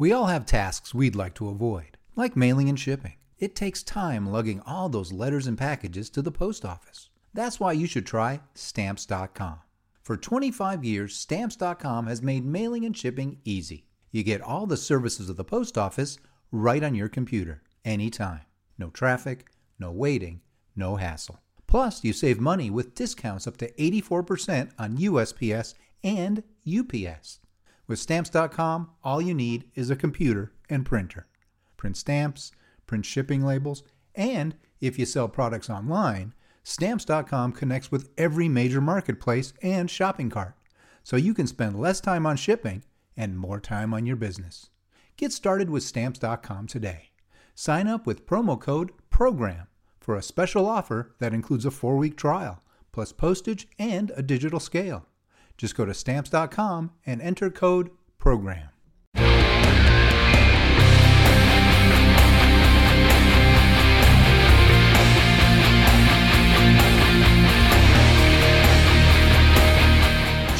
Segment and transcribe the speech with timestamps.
[0.00, 3.16] We all have tasks we'd like to avoid, like mailing and shipping.
[3.38, 7.10] It takes time lugging all those letters and packages to the post office.
[7.34, 9.58] That's why you should try Stamps.com.
[10.00, 13.88] For 25 years, Stamps.com has made mailing and shipping easy.
[14.10, 16.18] You get all the services of the post office
[16.50, 18.40] right on your computer, anytime.
[18.78, 20.40] No traffic, no waiting,
[20.74, 21.40] no hassle.
[21.66, 27.39] Plus, you save money with discounts up to 84% on USPS and UPS.
[27.90, 31.26] With Stamps.com, all you need is a computer and printer.
[31.76, 32.52] Print stamps,
[32.86, 33.82] print shipping labels,
[34.14, 40.54] and if you sell products online, Stamps.com connects with every major marketplace and shopping cart,
[41.02, 42.84] so you can spend less time on shipping
[43.16, 44.70] and more time on your business.
[45.16, 47.10] Get started with Stamps.com today.
[47.56, 49.66] Sign up with promo code PROGRAM
[49.98, 52.62] for a special offer that includes a four week trial,
[52.92, 55.06] plus postage and a digital scale.
[55.60, 58.69] Just go to Stamps.com and enter code PROGRAM.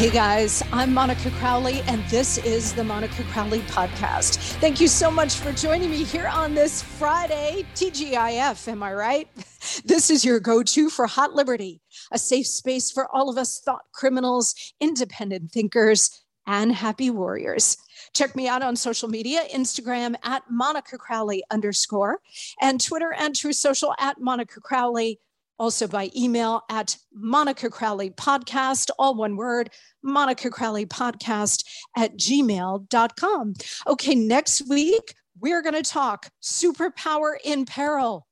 [0.01, 4.39] Hey guys, I'm Monica Crowley, and this is the Monica Crowley Podcast.
[4.59, 8.67] Thank you so much for joining me here on this Friday, TGIF.
[8.67, 9.29] Am I right?
[9.85, 13.61] This is your go to for Hot Liberty, a safe space for all of us
[13.61, 17.77] thought criminals, independent thinkers, and happy warriors.
[18.15, 22.21] Check me out on social media Instagram at Monica Crowley underscore,
[22.63, 25.21] and Twitter and Truth Social at Monica Crowley
[25.61, 29.69] also by email at Monica Crowley Podcast, all one word,
[30.03, 33.55] Monica Crowley Podcast at gmail.com.
[33.87, 38.27] Okay, next week, we're going to talk superpower in peril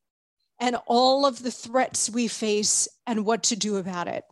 [0.59, 4.25] and all of the threats we face and what to do about it.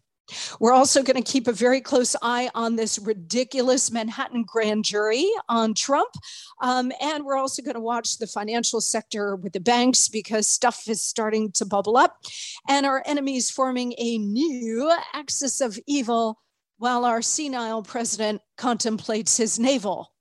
[0.61, 5.29] We're also going to keep a very close eye on this ridiculous Manhattan grand jury
[5.49, 6.11] on Trump.
[6.61, 10.89] Um, and we're also going to watch the financial sector with the banks because stuff
[10.89, 12.19] is starting to bubble up
[12.69, 16.41] and our enemies forming a new axis of evil
[16.79, 20.13] while our senile president contemplates his navel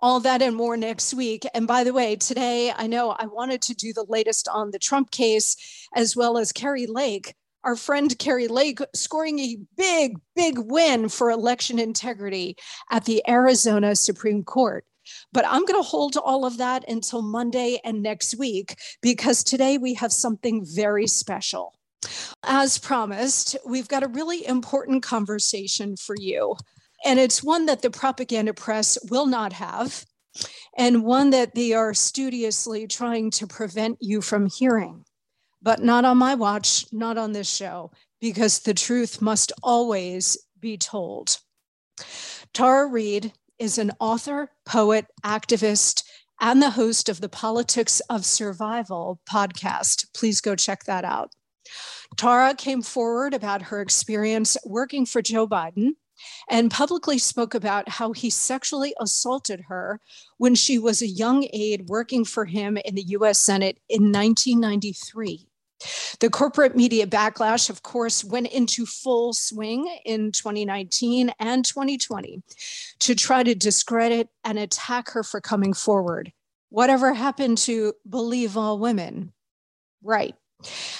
[0.00, 1.46] all that and more next week.
[1.54, 4.78] And by the way, today I know I wanted to do the latest on the
[4.78, 5.56] Trump case
[5.94, 7.34] as well as Kari Lake
[7.66, 12.56] our friend Kari Lake scoring a big, big win for election integrity
[12.92, 14.84] at the Arizona Supreme Court.
[15.32, 19.78] But I'm going to hold all of that until Monday and next week because today
[19.78, 21.74] we have something very special.
[22.44, 26.54] As promised, we've got a really important conversation for you.
[27.04, 30.04] And it's one that the propaganda press will not have,
[30.78, 35.04] and one that they are studiously trying to prevent you from hearing
[35.66, 37.90] but not on my watch, not on this show,
[38.20, 41.38] because the truth must always be told.
[42.54, 46.04] Tara Reade is an author, poet, activist,
[46.40, 50.06] and the host of the Politics of Survival podcast.
[50.14, 51.32] Please go check that out.
[52.16, 55.94] Tara came forward about her experience working for Joe Biden
[56.48, 60.00] and publicly spoke about how he sexually assaulted her
[60.38, 65.48] when she was a young aide working for him in the US Senate in 1993.
[66.20, 72.42] The corporate media backlash, of course, went into full swing in 2019 and 2020
[73.00, 76.32] to try to discredit and attack her for coming forward.
[76.70, 79.32] Whatever happened to believe all women?
[80.02, 80.34] Right.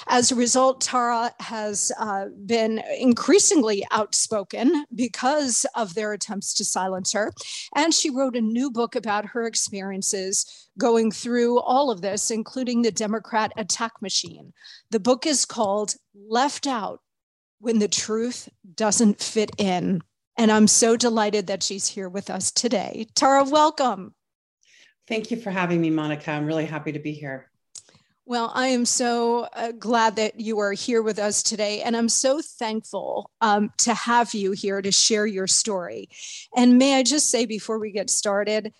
[0.06, 7.12] As a result, Tara has uh, been increasingly outspoken because of their attempts to silence
[7.12, 7.32] her.
[7.74, 12.82] And she wrote a new book about her experiences going through all of this, including
[12.82, 14.52] the Democrat attack machine.
[14.90, 17.00] The book is called Left Out
[17.58, 20.02] When the Truth Doesn't Fit In.
[20.38, 23.06] And I'm so delighted that she's here with us today.
[23.14, 24.14] Tara, welcome.
[25.08, 26.30] Thank you for having me, Monica.
[26.30, 27.50] I'm really happy to be here.
[28.28, 31.82] Well, I am so uh, glad that you are here with us today.
[31.82, 36.08] And I'm so thankful um, to have you here to share your story.
[36.56, 38.72] And may I just say before we get started,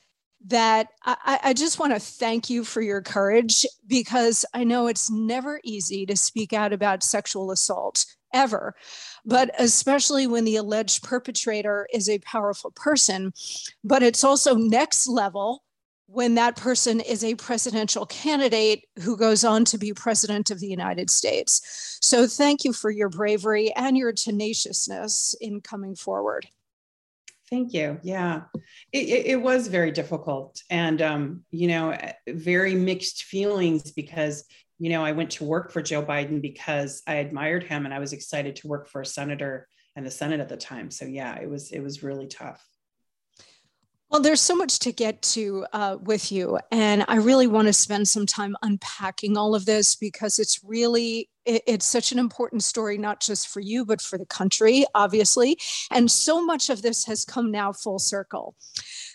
[0.48, 5.10] that I, I just want to thank you for your courage because I know it's
[5.10, 8.04] never easy to speak out about sexual assault
[8.34, 8.75] ever,
[9.25, 13.32] but especially when the alleged perpetrator is a powerful person.
[13.82, 15.62] But it's also next level
[16.06, 20.68] when that person is a presidential candidate who goes on to be president of the
[20.68, 21.98] United States.
[22.00, 26.46] So thank you for your bravery and your tenaciousness in coming forward.
[27.50, 27.98] Thank you.
[28.02, 28.42] Yeah,
[28.92, 31.96] it, it, it was very difficult and, um, you know,
[32.28, 34.44] very mixed feelings because,
[34.78, 38.00] you know, I went to work for Joe Biden because I admired him and I
[38.00, 40.90] was excited to work for a senator and the Senate at the time.
[40.90, 42.64] So yeah, it was, it was really tough.
[44.10, 46.58] Well, there's so much to get to uh, with you.
[46.70, 51.28] And I really want to spend some time unpacking all of this because it's really,
[51.44, 55.58] it, it's such an important story, not just for you, but for the country, obviously.
[55.90, 58.54] And so much of this has come now full circle.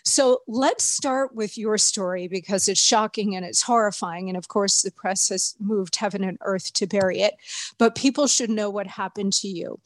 [0.04, 4.28] So let's start with your story because it's shocking and it's horrifying.
[4.28, 7.34] And of course, the press has moved heaven and earth to bury it.
[7.78, 9.80] But people should know what happened to you.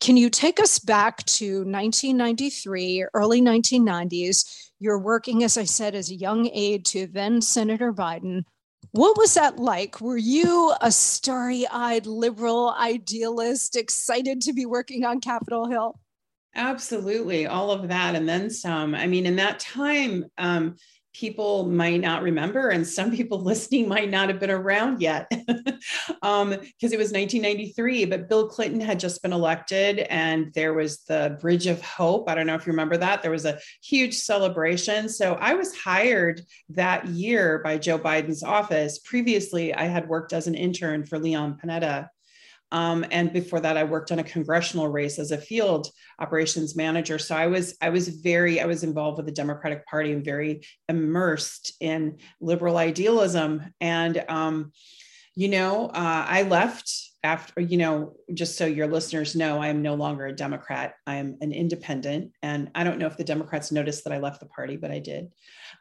[0.00, 4.44] Can you take us back to 1993, early 1990s?
[4.78, 8.44] You're working, as I said, as a young aide to then Senator Biden.
[8.92, 10.00] What was that like?
[10.00, 15.98] Were you a starry eyed liberal idealist, excited to be working on Capitol Hill?
[16.54, 18.94] Absolutely, all of that and then some.
[18.94, 20.76] I mean, in that time, um,
[21.18, 25.72] people might not remember, and some people listening might not have been around yet because
[26.22, 28.04] um, it was 1993.
[28.04, 32.28] But Bill Clinton had just been elected, and there was the Bridge of Hope.
[32.28, 33.22] I don't know if you remember that.
[33.22, 35.08] There was a huge celebration.
[35.08, 39.00] So I was hired that year by Joe Biden's office.
[39.00, 42.08] Previously, I had worked as an intern for Leon Panetta
[42.70, 45.88] um, and before that, I worked on a congressional race as a field
[46.18, 47.18] operations manager.
[47.18, 50.62] So I was I was very I was involved with the Democratic Party and very
[50.88, 53.72] immersed in liberal idealism.
[53.80, 54.72] And um,
[55.34, 56.92] you know, uh, I left
[57.24, 60.94] after you know just so your listeners know i am no longer a democrat.
[61.06, 62.32] I am an independent.
[62.42, 65.00] And i don't know if the democrats noticed that i left the party but i
[65.00, 65.28] did.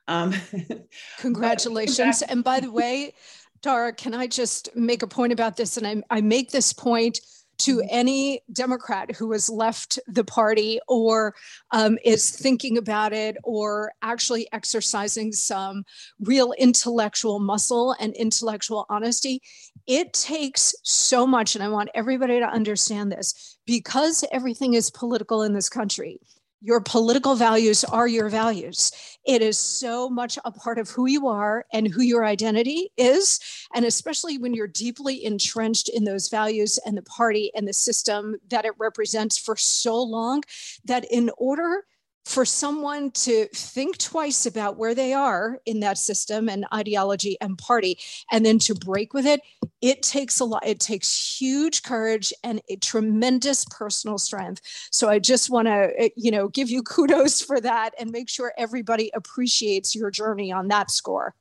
[0.07, 0.34] Um,
[1.19, 2.24] congratulations.
[2.24, 3.13] and by the way
[3.62, 5.77] Tara, can I just make a point about this?
[5.77, 7.19] And I, I make this point
[7.60, 7.88] to mm-hmm.
[7.89, 11.36] any Democrat who has left the party or
[11.72, 15.84] um, is thinking about it or actually exercising some
[16.20, 19.41] real intellectual muscle and intellectual honesty.
[19.88, 25.41] It takes so much, and I want everybody to understand this because everything is political
[25.43, 26.20] in this country
[26.62, 28.92] your political values are your values.
[29.26, 33.40] It is so much a part of who you are and who your identity is.
[33.76, 38.38] And especially when you're deeply entrenched in those values and the party and the system
[38.50, 40.44] that it represents for so long,
[40.86, 41.84] that in order
[42.27, 47.57] for someone to think twice about where they are in that system and ideology and
[47.57, 47.98] party
[48.34, 49.39] and then to break with it
[49.81, 55.17] it takes a lot it takes huge courage and a tremendous personal strength so i
[55.17, 59.10] just want to eh, you know give you kudos for that and make sure everybody
[59.13, 61.34] appreciates your journey on that score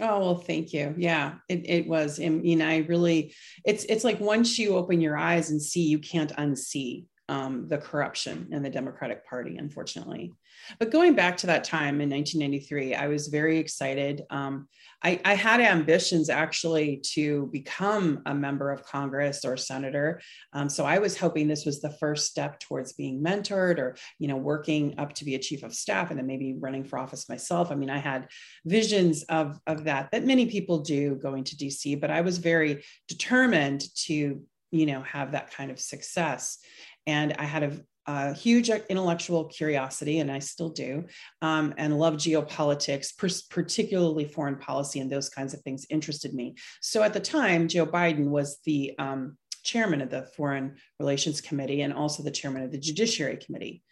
[0.00, 0.94] Oh well, thank you.
[0.96, 2.18] Yeah, it, it was.
[2.18, 5.98] I mean, I really, it's it's like once you open your eyes and see, you
[5.98, 10.34] can't unsee um, the corruption in the Democratic Party, unfortunately.
[10.78, 14.20] But going back to that time in 1993, I was very excited.
[14.28, 14.68] Um,
[15.02, 20.20] I, I, had ambitions actually to become a member of Congress or senator.
[20.52, 24.28] Um, so I was hoping this was the first step towards being mentored or, you
[24.28, 27.30] know, working up to be a chief of staff and then maybe running for office
[27.30, 27.72] myself.
[27.72, 28.28] I mean, I had
[28.66, 32.84] visions of, of that, that many people do going to DC, but I was very
[33.08, 36.58] determined to, you know, have that kind of success.
[37.06, 41.04] And I had a, a huge intellectual curiosity, and I still do,
[41.40, 43.08] um, and love geopolitics,
[43.50, 46.54] particularly foreign policy, and those kinds of things interested me.
[46.80, 51.82] So at the time, Joe Biden was the um, chairman of the Foreign Relations Committee
[51.82, 53.82] and also the chairman of the Judiciary Committee.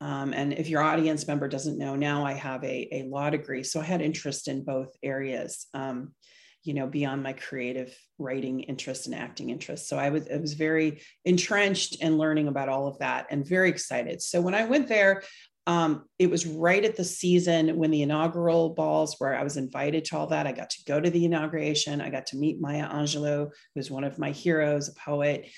[0.00, 3.62] Um, and if your audience member doesn't know, now I have a, a law degree.
[3.62, 5.66] So I had interest in both areas.
[5.74, 6.14] Um,
[6.62, 9.88] you know beyond my creative writing interest and acting interest.
[9.88, 13.68] So i was i was very entrenched in learning about all of that and very
[13.68, 14.22] excited.
[14.22, 15.22] So when i went there
[15.66, 20.04] um, it was right at the season when the inaugural balls where i was invited
[20.06, 20.46] to all that.
[20.46, 22.00] I got to go to the inauguration.
[22.00, 25.48] I got to meet maya angelou who's one of my heroes a poet.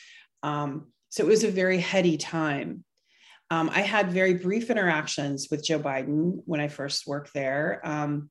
[0.43, 2.85] Um, so it was a very heady time.
[3.51, 7.81] Um, i had very brief interactions with joe biden when i first worked there.
[7.85, 8.31] Um,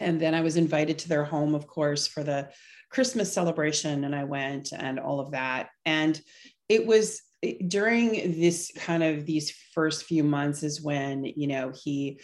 [0.00, 2.50] and then I was invited to their home, of course, for the
[2.90, 5.68] Christmas celebration, and I went and all of that.
[5.84, 6.20] And
[6.68, 7.20] it was
[7.68, 12.20] during this kind of these first few months is when you know he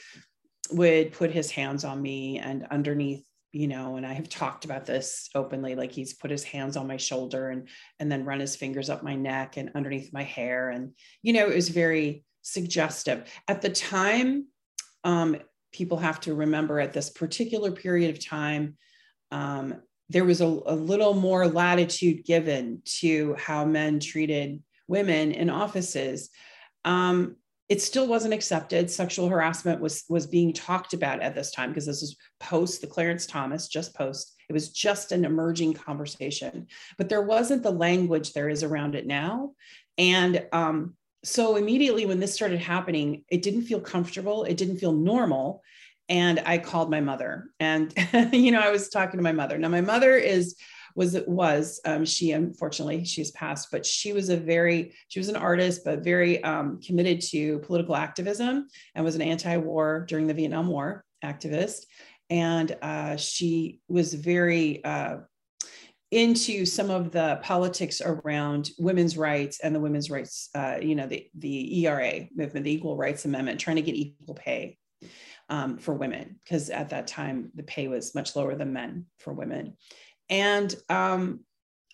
[0.70, 4.86] would put his hands on me and underneath you know and i have talked about
[4.86, 7.68] this openly like he's put his hands on my shoulder and
[8.00, 11.46] and then run his fingers up my neck and underneath my hair and you know
[11.46, 14.46] it was very suggestive at the time
[15.04, 15.36] um,
[15.72, 18.76] people have to remember at this particular period of time,
[19.30, 25.48] um, there was a, a, little more latitude given to how men treated women in
[25.48, 26.28] offices.
[26.84, 27.36] Um,
[27.68, 28.90] it still wasn't accepted.
[28.90, 32.86] Sexual harassment was was being talked about at this time because this was post the
[32.86, 34.34] Clarence Thomas, just post.
[34.50, 36.66] It was just an emerging conversation,
[36.98, 39.52] but there wasn't the language there is around it now.
[39.96, 44.44] And um, so immediately when this started happening, it didn't feel comfortable.
[44.44, 45.62] It didn't feel normal.
[46.08, 47.94] And I called my mother and,
[48.32, 49.56] you know, I was talking to my mother.
[49.56, 50.56] Now my mother is,
[50.94, 55.36] was, was, um, she, unfortunately she's passed, but she was a very, she was an
[55.36, 60.66] artist, but very um, committed to political activism and was an anti-war during the Vietnam
[60.66, 61.84] War activist.
[62.28, 65.18] And uh, she was very, uh,
[66.12, 71.06] into some of the politics around women's rights and the women's rights, uh, you know,
[71.06, 74.76] the, the ERA movement, the Equal Rights Amendment, trying to get equal pay
[75.48, 79.32] um, for women, because at that time the pay was much lower than men for
[79.32, 79.76] women.
[80.28, 81.40] And um,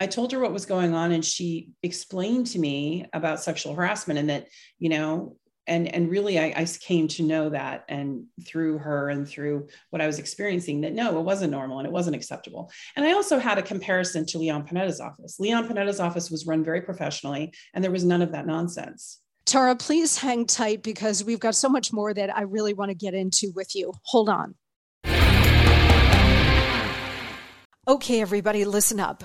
[0.01, 4.19] I told her what was going on, and she explained to me about sexual harassment
[4.19, 4.49] and that,
[4.81, 5.37] you know,
[5.69, 10.01] and and really I, I, came to know that and through her and through what
[10.01, 12.71] i was experiencing that no it wasn't normal and it wasn't acceptable.
[12.97, 15.39] And i also had a comparison to leon panetta's office.
[15.39, 19.21] Leon panetta's office was run very professionally and there was none of that nonsense.
[19.45, 22.95] Tara please hang tight because we've got so much more that i really want to
[22.95, 23.93] get into with you.
[24.05, 24.55] Hold on.
[27.89, 29.25] Okay, everybody, listen up.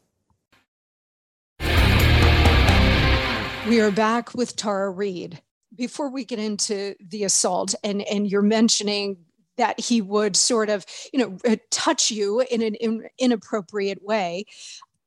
[3.67, 5.39] We are back with Tara Reade.
[5.75, 9.17] Before we get into the assault, and, and you're mentioning
[9.57, 14.45] that he would sort of, you know, uh, touch you in an in, inappropriate way.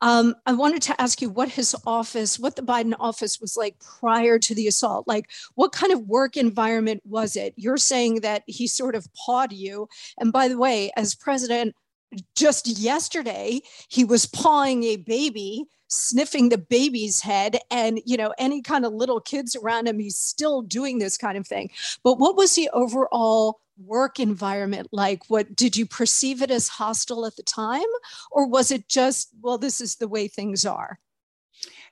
[0.01, 3.75] Um, I wanted to ask you what his office, what the Biden office was like
[3.81, 5.09] prior to the assault.
[5.09, 7.55] Like, what kind of work environment was it?
[7.57, 9.89] You're saying that he sort of pawed you.
[10.19, 11.75] And by the way, as president,
[12.37, 18.61] just yesterday, he was pawing a baby sniffing the baby's head and you know any
[18.61, 21.71] kind of little kids around him he's still doing this kind of thing
[22.03, 25.23] but what was the overall work environment like?
[25.29, 27.83] What did you perceive it as hostile at the time,
[28.31, 30.99] or was it just, well, this is the way things are?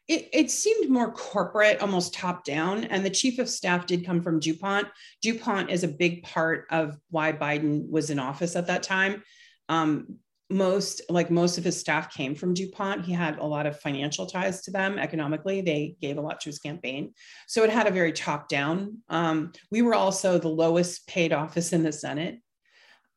[0.09, 2.85] It, it, seemed more corporate, almost top down.
[2.85, 4.88] And the chief of staff did come from DuPont.
[5.23, 9.23] DuPont is a big part of why Biden was in office at that time.
[9.69, 10.19] Um,
[10.52, 13.04] most like most of his staff came from DuPont.
[13.04, 15.61] He had a lot of financial ties to them economically.
[15.62, 17.14] They gave a lot to his campaign.
[17.49, 18.99] So it had a very top down.
[19.09, 22.40] Um, we were also the lowest paid office in the Senate.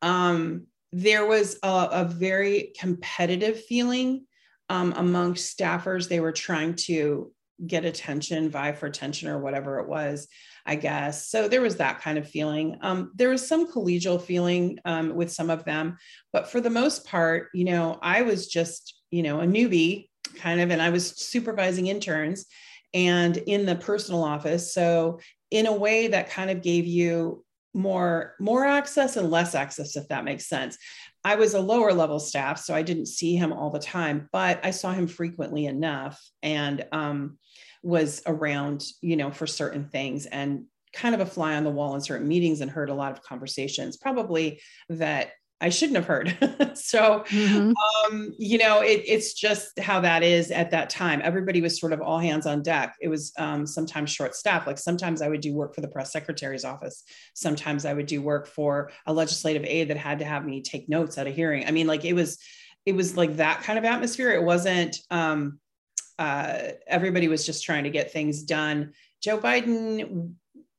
[0.02, 4.26] Um, there was a, a, very competitive feeling
[4.70, 6.08] um, amongst staffers.
[6.08, 7.34] They were trying to
[7.66, 10.28] get attention, vie for attention, or whatever it was.
[10.66, 11.30] I guess.
[11.30, 12.78] So there was that kind of feeling.
[12.82, 15.98] Um, there was some collegial feeling um, with some of them,
[16.34, 20.60] but for the most part, you know, I was just, you know, a newbie kind
[20.62, 22.46] of, and I was supervising interns
[22.94, 24.74] and in the personal office.
[24.74, 25.20] So
[25.52, 27.46] in a way that kind of gave you
[27.76, 30.78] more more access and less access if that makes sense
[31.26, 34.62] i was a lower level staff so i didn't see him all the time but
[34.64, 37.38] i saw him frequently enough and um,
[37.86, 41.94] was around, you know, for certain things and kind of a fly on the wall
[41.94, 46.30] in certain meetings and heard a lot of conversations, probably that I shouldn't have heard.
[46.74, 47.72] so, mm-hmm.
[48.12, 51.22] um, you know, it, it's just how that is at that time.
[51.24, 52.96] Everybody was sort of all hands on deck.
[53.00, 54.66] It was um, sometimes short staff.
[54.66, 57.04] Like sometimes I would do work for the press secretary's office.
[57.36, 60.90] Sometimes I would do work for a legislative aide that had to have me take
[60.90, 61.68] notes at a hearing.
[61.68, 62.40] I mean, like it was,
[62.86, 64.32] it was like that kind of atmosphere.
[64.32, 65.60] It wasn't, um,
[66.18, 66.58] uh,
[66.88, 68.94] everybody was just trying to get things done.
[69.22, 70.34] Joe Biden,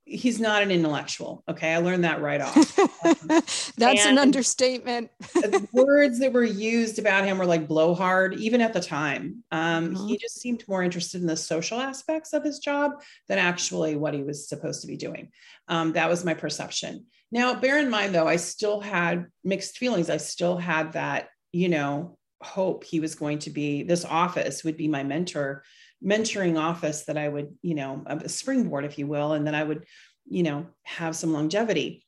[0.04, 1.42] he's not an intellectual.
[1.48, 1.74] Okay.
[1.74, 2.54] I learned that right off.
[3.76, 5.10] That's an understatement.
[5.34, 9.42] the words that were used about him were like blowhard, even at the time.
[9.50, 10.06] Um, mm-hmm.
[10.06, 14.14] He just seemed more interested in the social aspects of his job than actually what
[14.14, 15.32] he was supposed to be doing.
[15.68, 17.06] Um, that was my perception.
[17.32, 20.08] Now, bear in mind, though, I still had mixed feelings.
[20.08, 24.76] I still had that, you know, hope he was going to be this office would
[24.76, 25.62] be my mentor
[26.04, 29.64] mentoring office that i would you know a springboard if you will and then i
[29.64, 29.84] would
[30.26, 32.04] you know have some longevity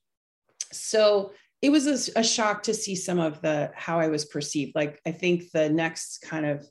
[0.71, 4.73] so it was a, a shock to see some of the how i was perceived
[4.75, 6.67] like i think the next kind of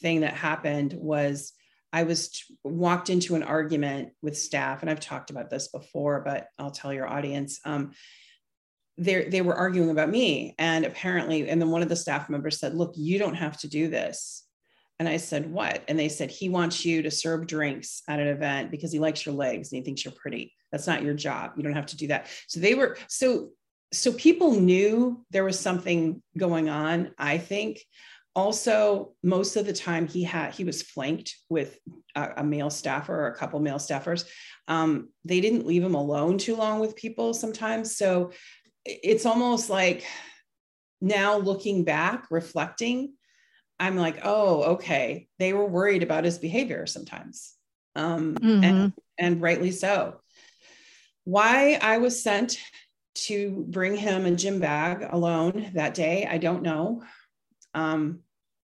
[0.00, 1.52] thing that happened was
[1.92, 6.48] I was walked into an argument with staff, and I've talked about this before, but
[6.58, 7.60] I'll tell your audience.
[7.64, 7.92] Um,
[8.98, 10.54] they they were arguing about me.
[10.58, 13.68] And apparently and then one of the staff members said look you don't have to
[13.68, 14.44] do this.
[14.98, 15.84] And i said what?
[15.88, 19.24] And they said he wants you to serve drinks at an event because he likes
[19.24, 20.52] your legs and he thinks you're pretty.
[20.72, 21.52] That's not your job.
[21.56, 22.28] You don't have to do that.
[22.48, 23.50] So they were so
[23.92, 27.80] so people knew there was something going on i think.
[28.34, 31.78] Also most of the time he had he was flanked with
[32.14, 34.28] a, a male staffer or a couple male staffers.
[34.68, 37.96] Um, they didn't leave him alone too long with people sometimes.
[37.96, 38.32] So
[38.88, 40.04] it's almost like
[41.00, 43.14] now looking back, reflecting,
[43.78, 47.54] I'm like, oh, okay, they were worried about his behavior sometimes.
[47.94, 48.64] Um, mm-hmm.
[48.64, 50.20] and, and rightly so.
[51.24, 52.58] Why I was sent
[53.26, 57.02] to bring him a gym bag alone that day, I don't know.
[57.74, 58.20] Um,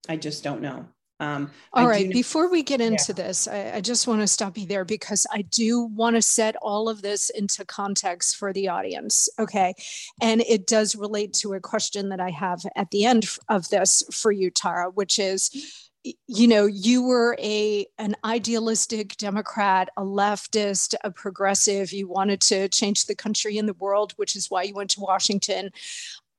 [0.08, 0.86] I just don't know.
[1.20, 2.06] Um, all right.
[2.06, 3.24] Know- Before we get into yeah.
[3.24, 6.56] this, I, I just want to stop you there because I do want to set
[6.56, 9.28] all of this into context for the audience.
[9.38, 9.74] Okay.
[10.20, 14.02] And it does relate to a question that I have at the end of this
[14.10, 15.86] for you, Tara, which is
[16.26, 22.68] you know you were a an idealistic democrat a leftist a progressive you wanted to
[22.70, 25.70] change the country and the world which is why you went to washington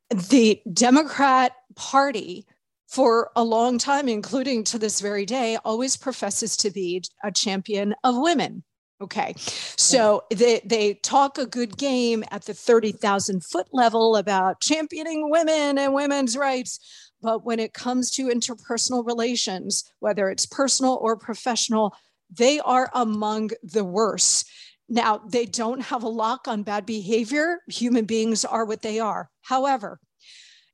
[0.10, 2.44] the democrat party
[2.92, 7.96] for a long time, including to this very day, always professes to be a champion
[8.04, 8.64] of women.
[9.02, 9.34] Okay.
[9.78, 15.78] So they, they talk a good game at the 30,000 foot level about championing women
[15.78, 16.80] and women's rights.
[17.22, 21.96] But when it comes to interpersonal relations, whether it's personal or professional,
[22.30, 24.50] they are among the worst.
[24.90, 27.60] Now, they don't have a lock on bad behavior.
[27.70, 29.30] Human beings are what they are.
[29.42, 30.00] However,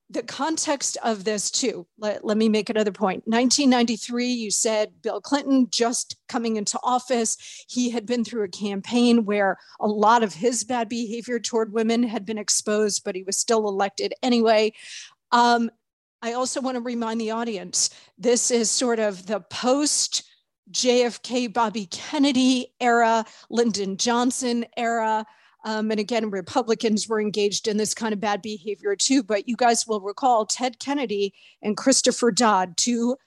[0.09, 1.85] the context of this too.
[1.97, 3.23] Let, let me make another point.
[3.25, 7.65] 1993 you said bill clinton just coming into office.
[7.67, 12.03] He had been through a campaign where a lot of his bad behavior toward women
[12.03, 14.73] had been exposed but he was still elected anyway.
[15.31, 15.69] Um,
[16.21, 20.23] i also want to remind the audience this is sort of the post
[20.71, 25.25] jfk bobby kennedy era lyndon johnson era
[25.67, 29.21] um, and again, Republicans were engaged in this kind of bad behavior too.
[29.21, 33.17] But you guys will recall Ted Kennedy and Christopher Dodd, two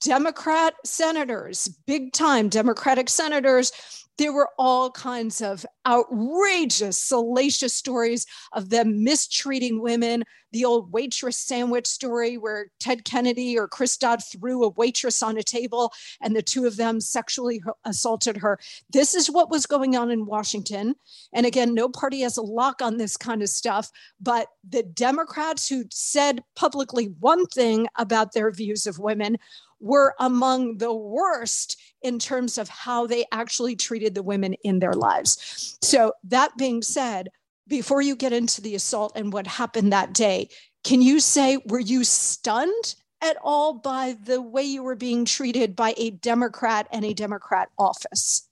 [0.00, 3.70] Democrat senators, big time Democratic senators
[4.20, 10.24] there were all kinds of outrageous, salacious stories of them mistreating women.
[10.52, 15.38] The old waitress sandwich story where Ted Kennedy or Chris Dodd threw a waitress on
[15.38, 18.58] a table and the two of them sexually assaulted her.
[18.92, 20.96] This is what was going on in Washington.
[21.32, 25.66] And again, no party has a lock on this kind of stuff, but the Democrats
[25.66, 29.38] who said publicly one thing about their views of women
[29.80, 34.94] were among the worst in terms of how they actually treated the women in their
[34.94, 35.76] lives.
[35.82, 37.28] So, that being said,
[37.66, 40.48] before you get into the assault and what happened that day,
[40.84, 45.76] can you say, were you stunned at all by the way you were being treated
[45.76, 48.48] by a Democrat and a Democrat office?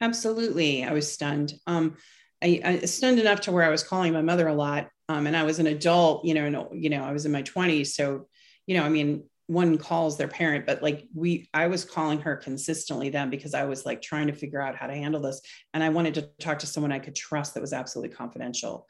[0.00, 0.84] Absolutely.
[0.84, 1.54] I was stunned.
[1.66, 1.96] Um,
[2.42, 4.88] I, I stunned enough to where I was calling my mother a lot.
[5.08, 7.42] Um, and I was an adult, you know, and, you know, I was in my
[7.42, 7.88] 20s.
[7.88, 8.26] So,
[8.66, 12.36] you know, I mean, one calls their parent but like we i was calling her
[12.36, 15.40] consistently then because i was like trying to figure out how to handle this
[15.74, 18.86] and i wanted to talk to someone i could trust that was absolutely confidential.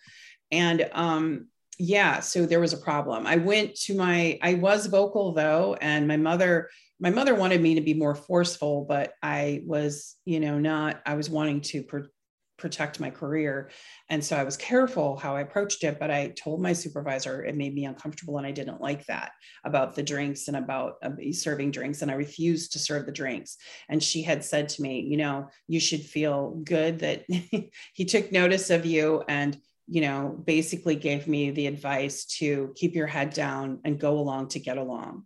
[0.51, 1.49] And um
[1.79, 3.27] yeah so there was a problem.
[3.27, 6.69] I went to my i was vocal though and my mother
[7.01, 11.15] my mother wanted me to be more forceful but i was you know not i
[11.15, 11.83] was wanting to
[12.63, 13.69] protect my career.
[14.09, 17.57] And so I was careful how I approached it, but I told my supervisor it
[17.57, 19.33] made me uncomfortable and I didn't like that
[19.65, 22.01] about the drinks and about uh, serving drinks.
[22.01, 23.57] And I refused to serve the drinks.
[23.89, 27.25] And she had said to me, you know, you should feel good that
[27.93, 32.95] he took notice of you and you know basically gave me the advice to keep
[32.95, 35.25] your head down and go along to get along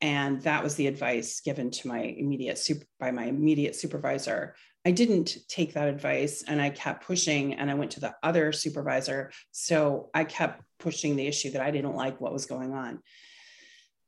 [0.00, 4.54] and that was the advice given to my immediate super, by my immediate supervisor
[4.86, 8.52] I didn't take that advice and I kept pushing and I went to the other
[8.52, 9.32] supervisor.
[9.50, 13.00] So I kept pushing the issue that I didn't like what was going on.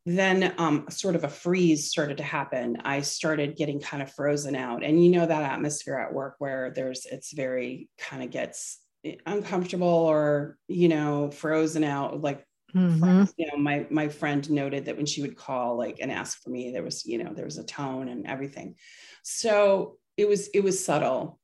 [0.07, 2.79] Then, um, sort of a freeze started to happen.
[2.85, 4.85] I started getting kind of frozen out.
[4.85, 8.79] And you know, that atmosphere at work where there's, it's very kind of gets
[9.27, 12.21] uncomfortable or, you know, frozen out.
[12.21, 13.25] Like, mm-hmm.
[13.37, 16.51] you know, my, my friend noted that when she would call, like, and ask for
[16.51, 18.77] me, there was, you know, there was a tone and everything.
[19.25, 21.39] So it was it was subtle.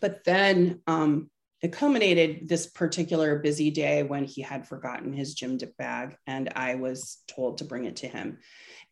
[0.00, 1.30] But then um,
[1.62, 6.74] it culminated this particular busy day when he had forgotten his gym bag and i
[6.74, 8.38] was told to bring it to him.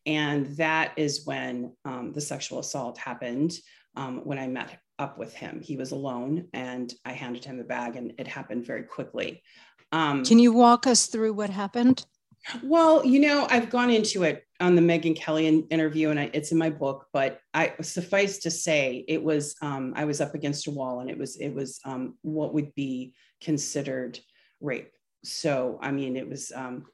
[0.05, 3.53] And that is when um, the sexual assault happened
[3.95, 5.61] um, when i met up with him.
[5.61, 9.43] He was alone and i handed him the bag and it happened very quickly.
[9.91, 12.05] Um, can you walk us through what happened
[12.63, 16.51] well, you know, I've gone into it on the Megyn Kelly interview, and I, it's
[16.51, 17.07] in my book.
[17.13, 21.09] But I suffice to say, it was um, I was up against a wall, and
[21.09, 24.19] it was it was um, what would be considered
[24.59, 24.91] rape.
[25.23, 26.85] So, I mean, it was um,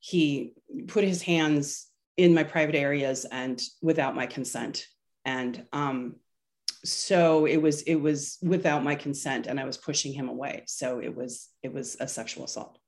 [0.00, 0.54] he
[0.88, 4.86] put his hands in my private areas and without my consent,
[5.24, 6.16] and um,
[6.84, 10.64] so it was it was without my consent, and I was pushing him away.
[10.66, 12.79] So it was it was a sexual assault.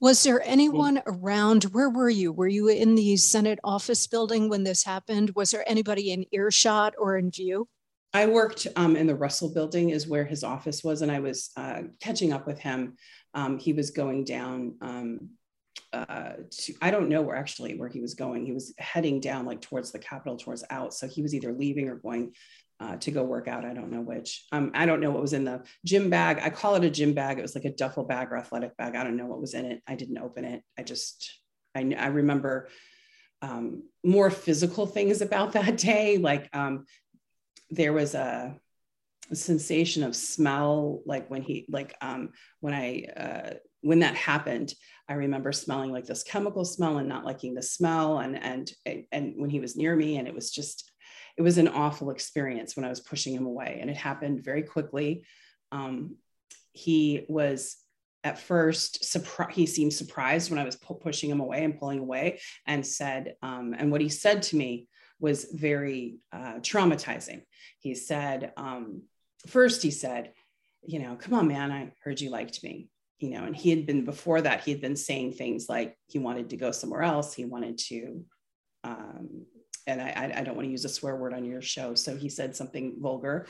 [0.00, 1.64] Was there anyone around?
[1.64, 2.32] Where were you?
[2.32, 5.32] Were you in the Senate office building when this happened?
[5.36, 7.68] Was there anybody in earshot or in view?
[8.12, 11.50] I worked um, in the Russell building, is where his office was, and I was
[11.56, 12.96] uh, catching up with him.
[13.34, 15.30] Um, he was going down um,
[15.92, 18.46] uh, to, I don't know where actually where he was going.
[18.46, 20.94] He was heading down like towards the Capitol, towards out.
[20.94, 22.32] So he was either leaving or going
[22.80, 23.64] uh, to go work out.
[23.64, 24.46] I don't know which.
[24.52, 26.40] Um, I don't know what was in the gym bag.
[26.42, 27.38] I call it a gym bag.
[27.38, 28.96] It was like a duffel bag or athletic bag.
[28.96, 29.82] I don't know what was in it.
[29.86, 30.62] I didn't open it.
[30.78, 31.40] I just,
[31.74, 32.68] I, I remember
[33.42, 36.18] um, more physical things about that day.
[36.18, 36.86] Like um,
[37.68, 38.56] there was a,
[39.30, 44.74] a, sensation of smell, like when he, like um, when I, uh, when that happened,
[45.08, 48.18] I remember smelling like this chemical smell and not liking the smell.
[48.18, 48.72] And and
[49.12, 50.90] and when he was near me, and it was just
[51.36, 54.62] it was an awful experience when I was pushing him away, and it happened very
[54.62, 55.24] quickly.
[55.72, 56.16] Um,
[56.72, 57.76] he was
[58.22, 62.00] at first surprised he seemed surprised when i was pu- pushing him away and pulling
[62.00, 64.86] away and said um, and what he said to me
[65.18, 67.40] was very uh, traumatizing
[67.78, 69.02] he said um,
[69.46, 70.32] first he said,
[70.82, 72.88] you know, come on, man, I heard you liked me,
[73.20, 76.18] you know, and he had been before that, he had been saying things like he
[76.18, 77.34] wanted to go somewhere else.
[77.34, 78.24] He wanted to,
[78.82, 79.44] um,
[79.86, 81.94] and I, I don't want to use a swear word on your show.
[81.94, 83.46] So he said something vulgar.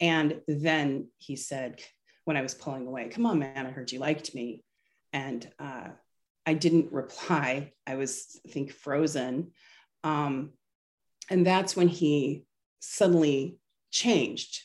[0.00, 1.80] And then he said,
[2.24, 4.64] when I was pulling away, come on, man, I heard you liked me.
[5.12, 5.88] And uh,
[6.44, 7.72] I didn't reply.
[7.86, 9.52] I was, I think, frozen.
[10.02, 10.50] Um,
[11.30, 12.44] and that's when he
[12.80, 13.58] suddenly
[13.92, 14.62] changed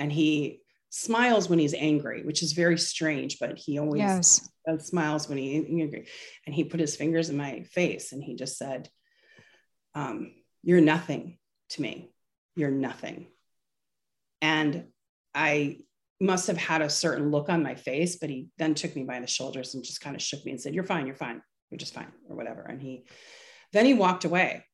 [0.00, 0.63] and he
[0.94, 4.48] smiles when he's angry, which is very strange, but he always yes.
[4.78, 6.06] smiles when he's angry.
[6.46, 8.88] And he put his fingers in my face and he just said,
[9.96, 11.38] um, You're nothing
[11.70, 12.12] to me.
[12.54, 13.26] You're nothing.
[14.40, 14.84] And
[15.34, 15.78] I
[16.20, 19.18] must have had a certain look on my face, but he then took me by
[19.18, 21.78] the shoulders and just kind of shook me and said, You're fine, you're fine, you're
[21.78, 22.62] just fine, or whatever.
[22.62, 23.04] And he
[23.72, 24.64] then he walked away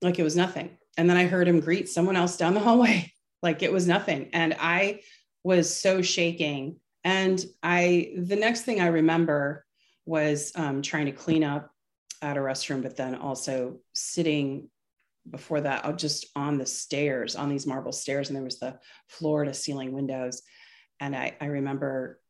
[0.00, 0.78] like it was nothing.
[0.98, 4.30] And then I heard him greet someone else down the hallway like it was nothing.
[4.32, 5.00] And I
[5.44, 6.76] was so shaking.
[7.04, 9.64] And I, the next thing I remember
[10.06, 11.70] was um, trying to clean up
[12.20, 14.68] at a restroom, but then also sitting
[15.28, 18.78] before that, uh, just on the stairs, on these marble stairs, and there was the
[19.08, 20.42] floor to ceiling windows.
[21.00, 22.20] And I, I remember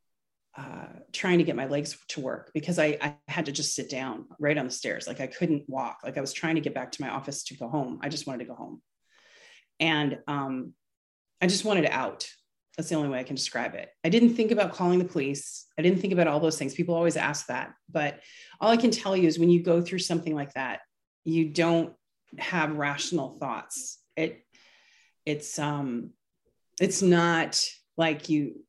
[0.56, 3.88] uh, trying to get my legs to work because I, I had to just sit
[3.88, 5.06] down right on the stairs.
[5.06, 6.00] Like I couldn't walk.
[6.04, 8.00] Like I was trying to get back to my office to go home.
[8.02, 8.82] I just wanted to go home.
[9.80, 10.74] And um,
[11.42, 12.28] I just wanted out.
[12.76, 13.90] That's the only way I can describe it.
[14.04, 15.66] I didn't think about calling the police.
[15.78, 16.72] I didn't think about all those things.
[16.72, 17.74] People always ask that.
[17.90, 18.20] But
[18.60, 20.80] all I can tell you is when you go through something like that,
[21.24, 21.92] you don't
[22.38, 23.98] have rational thoughts.
[24.16, 24.44] It
[25.26, 26.10] it's um
[26.80, 27.62] it's not
[27.96, 28.64] like you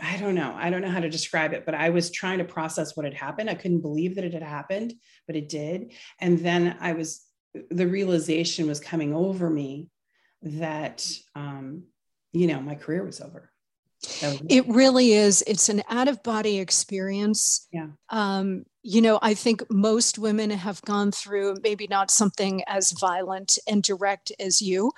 [0.00, 0.54] I don't know.
[0.56, 3.14] I don't know how to describe it, but I was trying to process what had
[3.14, 3.50] happened.
[3.50, 4.94] I couldn't believe that it had happened,
[5.26, 5.92] but it did.
[6.20, 7.24] And then I was
[7.70, 9.88] the realization was coming over me
[10.42, 11.84] that um
[12.32, 13.50] you know, my career was over.
[14.48, 15.42] it really is.
[15.46, 17.66] It's an out of body experience.
[17.72, 17.88] Yeah.
[18.10, 23.58] Um, you know, I think most women have gone through maybe not something as violent
[23.66, 24.92] and direct as you,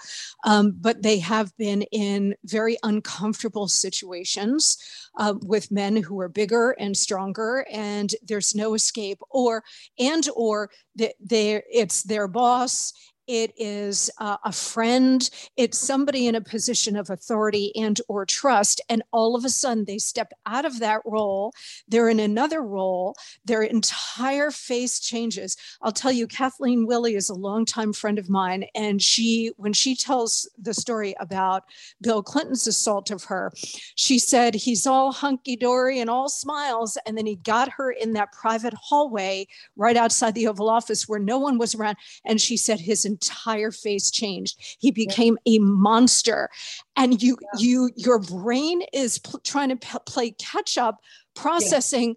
[0.45, 4.77] um, but they have been in very uncomfortable situations
[5.19, 9.65] uh, with men who are bigger and stronger, and there's no escape, or
[9.99, 12.93] and or they, they it's their boss
[13.27, 15.29] it is uh, a friend.
[15.57, 19.85] It's somebody in a position of authority and or trust and all of a sudden
[19.85, 21.53] they step out of that role.
[21.89, 23.15] They're in another role.
[23.45, 25.57] Their entire face changes.
[25.83, 29.95] I'll tell you kathleen willey is a longtime friend of mine and she when she
[29.95, 31.65] tells the story about
[32.01, 33.53] bill clinton's assault of her
[33.97, 38.33] she said he's all hunky-dory and all smiles and then he got her in that
[38.33, 42.81] private hallway right outside the oval office where no one was around and she said
[42.81, 44.77] his entire face changed.
[44.79, 45.57] He became yeah.
[45.57, 46.49] a monster.
[46.97, 47.61] And you, yeah.
[47.61, 51.01] you, your brain is pl- trying to p- play catch up,
[51.35, 52.11] processing.
[52.11, 52.15] Yeah.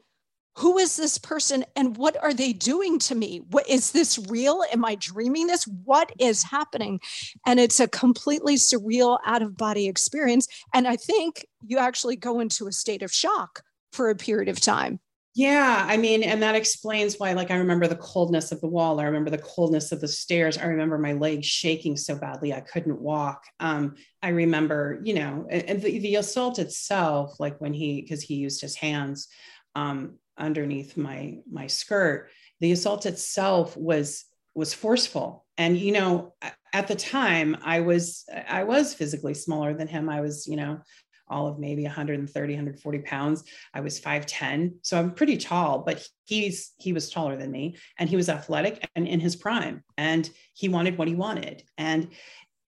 [0.58, 3.42] Who is this person and what are they doing to me?
[3.50, 4.64] What is this real?
[4.72, 5.68] Am I dreaming this?
[5.84, 7.00] What is happening?
[7.48, 10.48] And it's a completely surreal out of body experience.
[10.72, 13.64] And I think you actually go into a state of shock
[13.94, 15.00] for a period of time.
[15.36, 19.00] Yeah, I mean, and that explains why, like, I remember the coldness of the wall.
[19.00, 20.60] I remember the coldness of the stairs.
[20.60, 23.44] I remember my legs shaking so badly I couldn't walk.
[23.60, 28.36] Um, I remember, you know, and the, the assault itself, like when he, because he
[28.36, 29.28] used his hands
[29.74, 35.46] um, underneath my my skirt, the assault itself was was forceful.
[35.58, 36.36] And you know,
[36.74, 40.10] at the time, I was I was physically smaller than him.
[40.10, 40.80] I was, you know,
[41.28, 43.44] all of maybe 130 140 pounds.
[43.74, 48.10] I was 5'10 so i'm pretty tall but he's he was taller than me and
[48.10, 51.64] he was athletic and in his prime and he wanted what he wanted.
[51.78, 52.10] And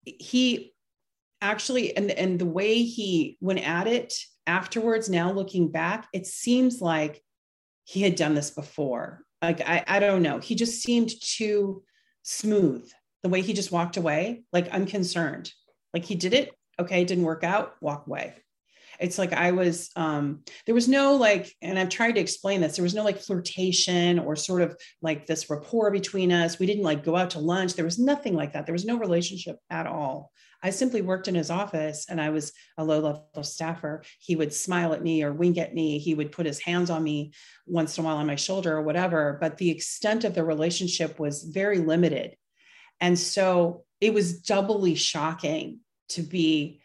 [0.04, 0.74] he
[1.42, 4.14] actually and and the way he went at it
[4.48, 7.22] afterwards now looking back it seems like
[7.84, 9.22] he had done this before.
[9.42, 10.40] Like i i don't know.
[10.40, 11.84] He just seemed too
[12.24, 12.90] smooth
[13.24, 14.44] the way he just walked away.
[14.52, 15.52] Like unconcerned
[15.94, 16.52] like he did it.
[16.80, 17.76] Okay didn't work out.
[17.82, 18.36] Walk away
[19.00, 22.76] it's like I was, um, there was no like, and I've tried to explain this,
[22.76, 26.60] there was no like flirtation or sort of like this rapport between us.
[26.60, 27.74] We didn't like go out to lunch.
[27.74, 28.66] There was nothing like that.
[28.66, 30.32] There was no relationship at all.
[30.64, 34.04] I simply worked in his office and I was a low level staffer.
[34.20, 36.00] He would smile at me or wink at me.
[36.00, 37.34] He would put his hands on me
[37.68, 39.38] once in a while on my shoulder or whatever.
[39.40, 42.36] But the extent of the relationship was very limited.
[43.00, 46.82] And so it was doubly shocking to be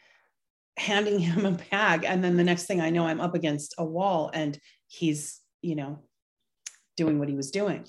[0.76, 3.84] handing him a bag and then the next thing i know i'm up against a
[3.84, 5.98] wall and he's you know
[6.96, 7.84] doing what he was doing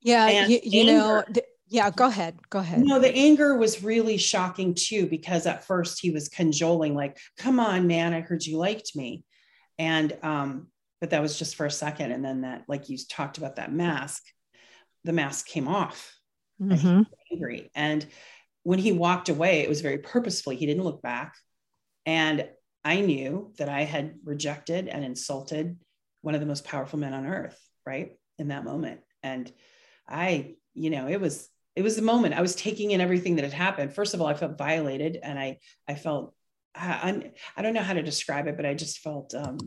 [0.00, 2.38] yeah and you, you know th- Yeah, go ahead.
[2.48, 2.80] Go ahead.
[2.80, 7.60] No, the anger was really shocking too, because at first he was cajoling, like, come
[7.60, 9.22] on, man, I heard you liked me.
[9.78, 12.12] And, um, but that was just for a second.
[12.12, 14.22] And then that, like you talked about that mask,
[15.04, 16.14] the mask came off.
[16.58, 17.02] Mm-hmm.
[17.32, 17.70] angry.
[17.74, 18.06] And
[18.62, 20.56] when he walked away, it was very purposefully.
[20.56, 21.34] He didn't look back.
[22.08, 22.48] And
[22.86, 25.76] I knew that I had rejected and insulted
[26.22, 28.12] one of the most powerful men on earth, right?
[28.38, 29.00] In that moment.
[29.22, 29.52] And
[30.08, 33.44] I, you know, it was it was the moment I was taking in everything that
[33.44, 33.92] had happened.
[33.92, 36.34] First of all, I felt violated and I I felt
[36.74, 39.58] I, I don't know how to describe it, but I just felt um,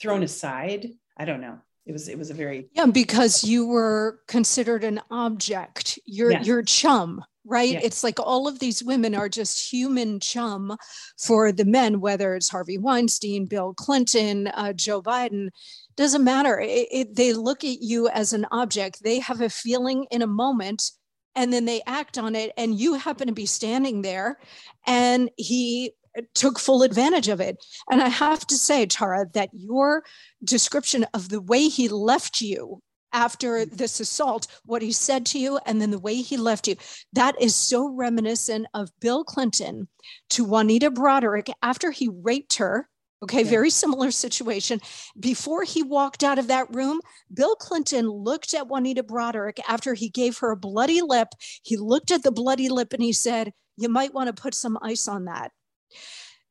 [0.00, 0.88] thrown aside.
[1.16, 1.60] I don't know.
[1.88, 5.98] It was it was a very yeah because you were considered an object.
[6.04, 6.46] You're yes.
[6.46, 7.70] your chum, right?
[7.70, 7.82] Yes.
[7.82, 10.76] It's like all of these women are just human chum
[11.18, 15.48] for the men, whether it's Harvey Weinstein, Bill Clinton, uh, Joe Biden
[15.96, 16.60] doesn't matter.
[16.60, 19.02] It, it, they look at you as an object.
[19.02, 20.90] They have a feeling in a moment
[21.34, 24.38] and then they act on it and you happen to be standing there
[24.86, 25.92] and he
[26.34, 27.56] took full advantage of it
[27.90, 30.02] and i have to say tara that your
[30.44, 32.80] description of the way he left you
[33.12, 33.70] after mm.
[33.70, 36.76] this assault what he said to you and then the way he left you
[37.12, 39.88] that is so reminiscent of bill clinton
[40.28, 42.88] to juanita Broaddrick after he raped her
[43.22, 43.50] Okay, yeah.
[43.50, 44.80] very similar situation.
[45.18, 47.00] Before he walked out of that room,
[47.32, 51.28] Bill Clinton looked at Juanita Broaddrick after he gave her a bloody lip.
[51.64, 54.78] He looked at the bloody lip and he said, You might want to put some
[54.82, 55.50] ice on that.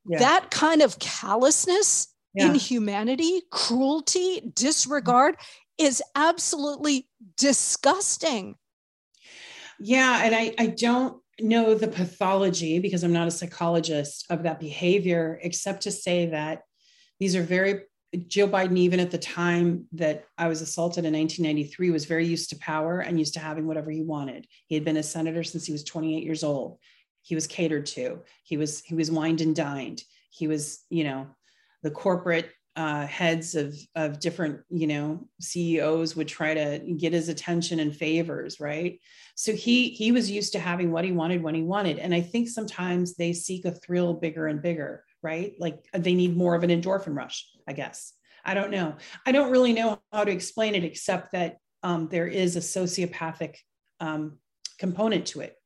[0.05, 0.19] Yeah.
[0.19, 2.47] That kind of callousness, yeah.
[2.47, 5.35] inhumanity, cruelty, disregard
[5.77, 8.55] is absolutely disgusting.
[9.79, 10.21] Yeah.
[10.23, 15.39] And I, I don't know the pathology because I'm not a psychologist of that behavior,
[15.43, 16.61] except to say that
[17.19, 17.81] these are very
[18.27, 22.49] Joe Biden, even at the time that I was assaulted in 1993, was very used
[22.51, 24.47] to power and used to having whatever he wanted.
[24.67, 26.79] He had been a senator since he was 28 years old.
[27.27, 28.21] He was catered to.
[28.43, 30.01] He was he was wined and dined.
[30.29, 31.27] He was, you know,
[31.83, 37.27] the corporate uh, heads of of different you know CEOs would try to get his
[37.27, 39.01] attention and favors, right?
[39.35, 42.21] So he he was used to having what he wanted when he wanted, and I
[42.21, 45.53] think sometimes they seek a thrill bigger and bigger, right?
[45.59, 48.13] Like they need more of an endorphin rush, I guess.
[48.45, 48.95] I don't know.
[49.25, 53.55] I don't really know how to explain it except that um, there is a sociopathic
[53.99, 54.37] um,
[54.79, 55.57] component to it,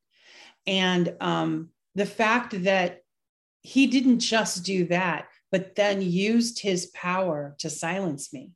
[0.68, 3.02] and um, the fact that
[3.62, 8.52] he didn't just do that but then used his power to silence me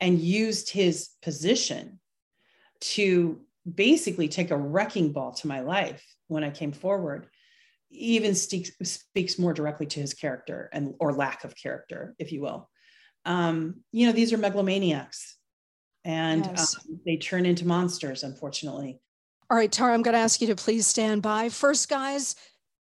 [0.00, 1.98] and used his position
[2.80, 3.40] to
[3.74, 7.26] basically take a wrecking ball to my life when I came forward
[7.90, 12.42] even speaks, speaks more directly to his character and or lack of character, if you
[12.42, 12.68] will.
[13.24, 15.34] Um, you know, these are megalomaniacs
[16.04, 16.76] and yes.
[16.76, 19.00] um, they turn into monsters, unfortunately.
[19.50, 21.48] All right, Tara, I'm going to ask you to please stand by.
[21.48, 22.36] First, guys,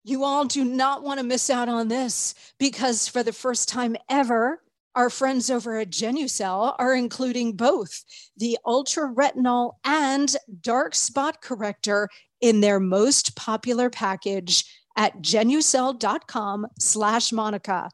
[0.03, 3.95] you all do not want to miss out on this because for the first time
[4.09, 4.63] ever,
[4.95, 8.03] our friends over at Genucel are including both
[8.37, 12.09] the ultra retinol and dark spot corrector
[12.41, 14.65] in their most popular package
[14.95, 17.89] at genucel.com slash monica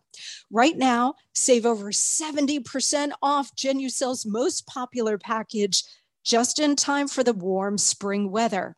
[0.49, 5.83] right now save over 70% off genucel's most popular package
[6.23, 8.75] just in time for the warm spring weather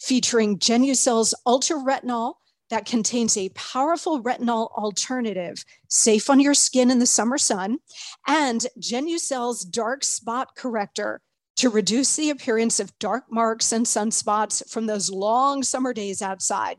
[0.00, 2.34] featuring genucel's ultra retinol
[2.70, 7.78] that contains a powerful retinol alternative, safe on your skin in the summer sun,
[8.26, 11.20] and Genucel's dark spot corrector
[11.56, 16.76] to reduce the appearance of dark marks and sunspots from those long summer days outside.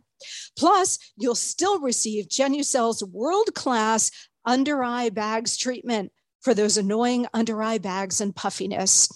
[0.57, 4.11] Plus, you'll still receive Genucel's world class
[4.45, 6.11] under eye bags treatment
[6.49, 9.07] for those annoying under eye bags and puffiness.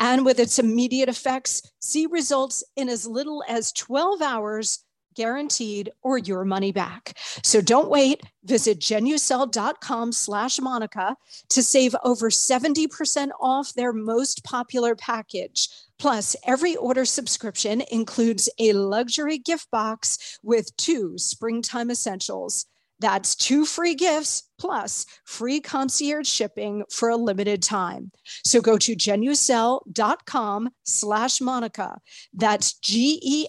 [0.00, 4.80] And with its immediate effects, see results in as little as 12 hours
[5.14, 7.16] guaranteed or your money back.
[7.44, 8.24] So don't wait.
[8.42, 11.14] Visit genucel.com slash Monica
[11.50, 15.68] to save over 70% off their most popular package.
[15.96, 22.66] Plus, every order subscription includes a luxury gift box with two springtime essentials.
[22.98, 28.12] That's two free gifts plus free concierge shipping for a limited time.
[28.44, 31.98] So go to genucel.com slash Monica.
[32.32, 33.46] That's G-E-N-U-C-E-L,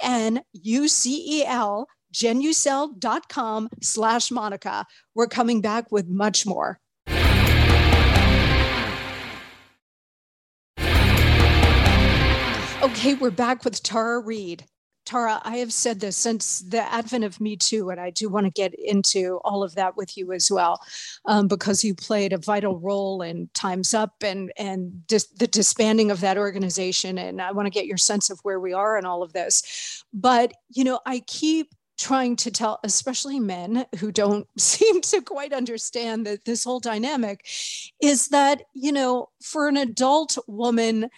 [2.13, 4.86] genucel.com slash Monica.
[5.13, 6.80] We're coming back with much more.
[12.84, 14.65] Okay, we're back with Tara Reade.
[15.12, 18.45] Tara, I have said this since the advent of Me Too, and I do want
[18.45, 20.79] to get into all of that with you as well,
[21.25, 26.12] um, because you played a vital role in Time's Up and and dis- the disbanding
[26.12, 27.17] of that organization.
[27.17, 30.05] And I want to get your sense of where we are in all of this.
[30.13, 35.51] But you know, I keep trying to tell, especially men who don't seem to quite
[35.51, 37.45] understand that this whole dynamic,
[38.01, 41.09] is that you know, for an adult woman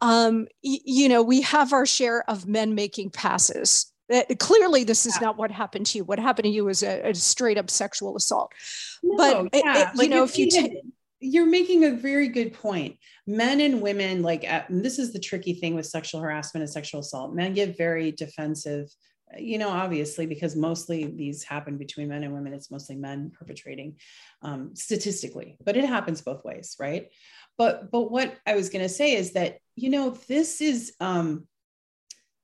[0.00, 3.92] um, y- you know, we have our share of men making passes.
[4.12, 6.04] Uh, clearly, this is not what happened to you.
[6.04, 8.52] What happened to you was a, a straight up sexual assault.
[9.02, 9.92] No, but yeah.
[9.92, 10.74] it, it, you know, if you take
[11.24, 12.96] you're making a very good point.
[13.26, 17.00] Men and women, like uh, this is the tricky thing with sexual harassment and sexual
[17.00, 17.34] assault.
[17.34, 18.88] Men get very defensive,
[19.34, 22.52] uh, you know, obviously, because mostly these happen between men and women.
[22.52, 23.96] It's mostly men perpetrating
[24.42, 27.08] um, statistically, but it happens both ways, right?
[27.58, 31.46] But but what i was going to say is that you know this is um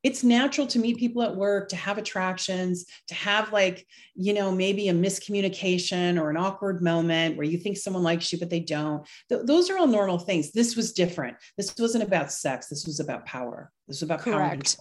[0.03, 4.51] it's natural to meet people at work to have attractions to have like you know
[4.51, 8.61] maybe a miscommunication or an awkward moment where you think someone likes you but they
[8.61, 9.07] don't.
[9.29, 10.53] Th- those are all normal things.
[10.53, 11.37] This was different.
[11.57, 12.69] This wasn't about sex.
[12.69, 13.71] This was about power.
[13.87, 14.79] This was about correct.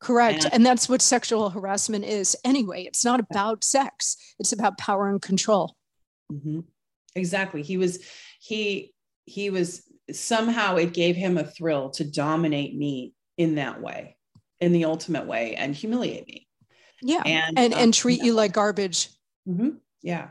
[0.00, 0.44] correct.
[0.44, 2.84] And, and that's what sexual harassment is anyway.
[2.84, 4.16] It's not about sex.
[4.38, 5.74] It's about power and control.
[6.32, 6.60] Mm-hmm.
[7.16, 7.62] exactly.
[7.62, 7.98] He was
[8.40, 14.16] he he was somehow it gave him a thrill to dominate me in that way,
[14.60, 16.46] in the ultimate way, and humiliate me.
[17.02, 19.08] Yeah, and and, um, and treat you, you like garbage.
[19.48, 19.70] Mm-hmm.
[20.02, 20.28] Yeah.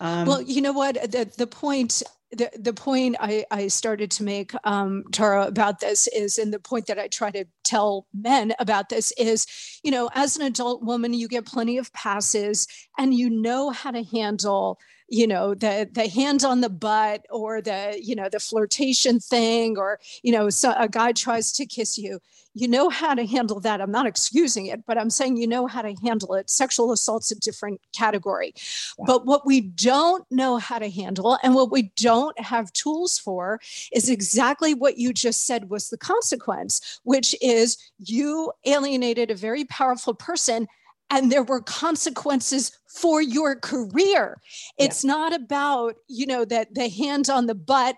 [0.00, 0.94] Um, well, you know what?
[1.10, 2.02] The the point
[2.32, 6.58] the, the point I, I started to make, um, Tara, about this is, and the
[6.58, 9.46] point that I try to tell men about this is,
[9.82, 12.66] you know, as an adult woman, you get plenty of passes
[12.98, 14.78] and you know how to handle
[15.12, 19.76] you know the the hands on the butt or the you know the flirtation thing
[19.76, 22.18] or you know so a guy tries to kiss you
[22.54, 23.80] you know how to handle that.
[23.80, 26.48] I'm not excusing it but i'm saying you know how to handle it.
[26.48, 28.54] Sexual assault's a different category.
[28.98, 29.04] Yeah.
[29.06, 33.60] but what we don't know how to handle and what we don't have tools for
[33.92, 39.66] is exactly what you just said was the consequence which is you alienated a very
[39.66, 40.66] powerful person
[41.10, 44.40] and there were consequences for your career.
[44.78, 45.12] It's yeah.
[45.12, 47.96] not about, you know, that the hands on the butt.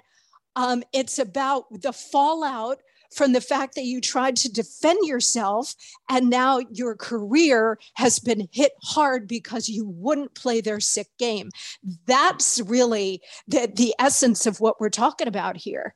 [0.57, 2.79] Um, it's about the fallout
[3.15, 5.75] from the fact that you tried to defend yourself
[6.11, 11.51] and now your career has been hit hard because you wouldn't play their sick game.
[12.07, 15.95] That's really the, the essence of what we're talking about here.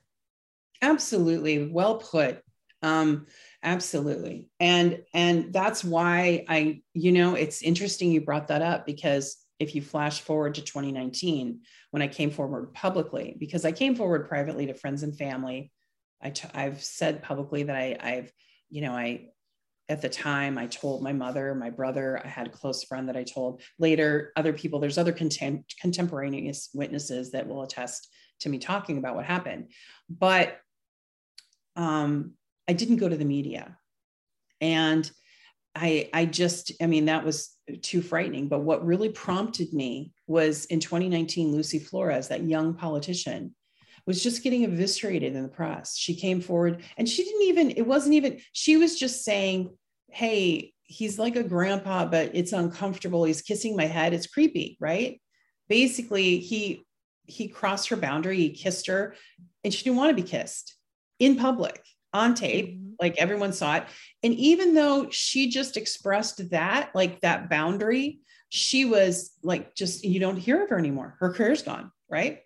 [0.80, 1.68] Absolutely.
[1.68, 2.40] Well put.
[2.82, 3.26] Um,
[3.62, 4.48] absolutely.
[4.60, 9.74] And and that's why i you know it's interesting you brought that up because if
[9.74, 14.66] you flash forward to 2019 when i came forward publicly because i came forward privately
[14.66, 15.72] to friends and family.
[16.22, 18.32] I t- i've said publicly that i i've
[18.70, 19.28] you know i
[19.88, 23.16] at the time i told my mother my brother i had a close friend that
[23.16, 23.62] i told.
[23.78, 28.08] Later other people there's other contem- contemporaneous witnesses that will attest
[28.40, 29.72] to me talking about what happened.
[30.08, 30.58] But
[31.74, 32.34] um
[32.68, 33.76] I didn't go to the media.
[34.60, 35.10] And
[35.74, 38.48] I, I just, I mean, that was too frightening.
[38.48, 43.54] But what really prompted me was in 2019, Lucy Flores, that young politician,
[44.06, 45.96] was just getting eviscerated in the press.
[45.96, 49.76] She came forward and she didn't even, it wasn't even, she was just saying,
[50.10, 53.24] Hey, he's like a grandpa, but it's uncomfortable.
[53.24, 54.14] He's kissing my head.
[54.14, 55.20] It's creepy, right?
[55.68, 56.84] Basically, he
[57.26, 59.14] he crossed her boundary, he kissed her,
[59.62, 60.74] and she didn't want to be kissed
[61.18, 62.92] in public on tape mm-hmm.
[63.00, 63.84] like everyone saw it
[64.22, 70.20] and even though she just expressed that like that boundary she was like just you
[70.20, 72.40] don't hear of her anymore her career's gone right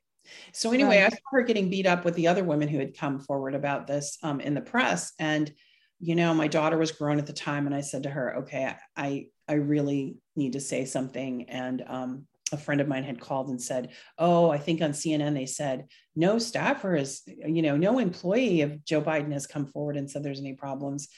[0.53, 1.13] so anyway right.
[1.13, 3.87] i saw her getting beat up with the other women who had come forward about
[3.87, 5.53] this um, in the press and
[6.01, 8.75] you know my daughter was grown at the time and i said to her okay
[8.97, 13.49] i i really need to say something and um, a friend of mine had called
[13.49, 17.99] and said, "Oh, I think on CNN they said no staffer is, you know, no
[17.99, 21.09] employee of Joe Biden has come forward and said there's any problems."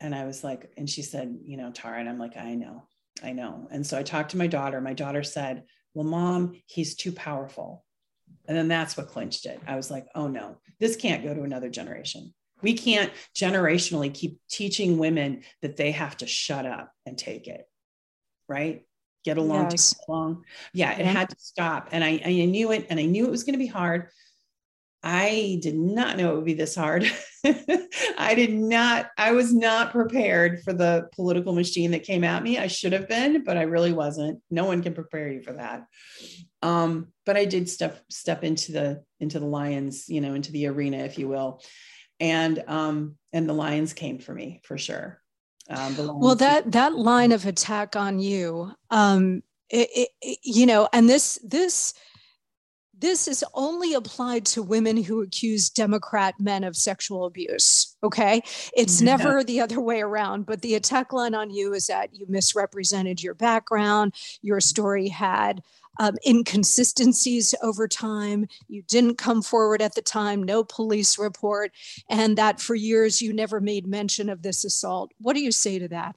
[0.00, 2.86] And I was like, and she said, you know, Tara, and I'm like, I know,
[3.22, 3.66] I know.
[3.70, 4.80] And so I talked to my daughter.
[4.80, 5.64] My daughter said,
[5.94, 7.84] "Well, mom, he's too powerful."
[8.46, 9.60] And then that's what clinched it.
[9.66, 14.40] I was like, "Oh no, this can't go to another generation." We can't generationally keep
[14.48, 17.68] teaching women that they have to shut up and take it.
[18.48, 18.85] Right
[19.26, 19.90] get along yes.
[19.90, 20.44] to get along.
[20.72, 21.88] Yeah, it had to stop.
[21.90, 24.08] And I, I knew it and I knew it was going to be hard.
[25.02, 27.04] I did not know it would be this hard.
[28.18, 32.58] I did not, I was not prepared for the political machine that came at me.
[32.58, 34.40] I should have been, but I really wasn't.
[34.50, 35.86] No one can prepare you for that.
[36.62, 40.66] Um, but I did step step into the into the lions, you know, into the
[40.66, 41.62] arena, if you will.
[42.18, 45.20] And um, and the lions came for me for sure.
[45.68, 51.08] Um, well, that that line of attack on you, um, it, it, you know, and
[51.08, 51.92] this this
[52.98, 57.96] this is only applied to women who accuse Democrat men of sexual abuse.
[58.02, 58.42] Okay.
[58.74, 59.16] It's yeah.
[59.16, 60.46] never the other way around.
[60.46, 64.14] But the attack line on you is that you misrepresented your background.
[64.42, 65.62] Your story had
[65.98, 68.46] um, inconsistencies over time.
[68.68, 71.72] You didn't come forward at the time, no police report,
[72.10, 75.12] and that for years you never made mention of this assault.
[75.18, 76.16] What do you say to that?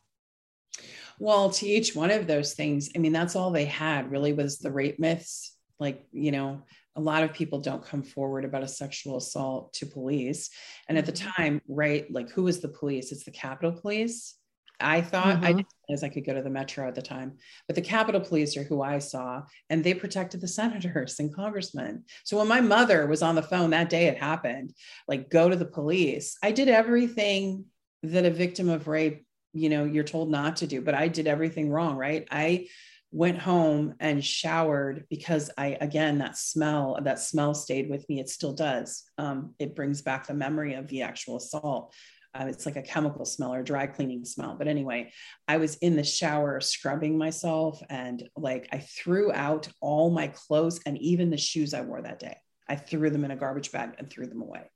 [1.17, 4.59] Well, to each one of those things, I mean, that's all they had really was
[4.59, 6.63] the rape myths like you know
[6.95, 10.49] a lot of people don't come forward about a sexual assault to police.
[10.89, 11.30] And at the mm-hmm.
[11.30, 13.11] time right like who is the police?
[13.11, 14.36] It's the capitol police.
[14.82, 15.43] I thought mm-hmm.
[15.43, 17.34] i didn't realize i could go to the metro at the time
[17.67, 22.05] but the capitol police are who i saw and they protected the senators and congressmen.
[22.23, 24.73] So when my mother was on the phone that day it happened
[25.07, 26.38] like go to the police.
[26.41, 27.65] I did everything
[28.03, 31.27] that a victim of rape you know you're told not to do but i did
[31.27, 32.27] everything wrong right?
[32.32, 32.67] I
[33.12, 38.20] went home and showered because I, again, that smell, that smell stayed with me.
[38.20, 39.03] It still does.
[39.18, 41.93] Um, it brings back the memory of the actual assault.
[42.36, 44.55] Uh, it's like a chemical smell or dry cleaning smell.
[44.55, 45.12] But anyway,
[45.47, 50.80] I was in the shower scrubbing myself and like I threw out all my clothes
[50.86, 52.38] and even the shoes I wore that day.
[52.68, 54.70] I threw them in a garbage bag and threw them away.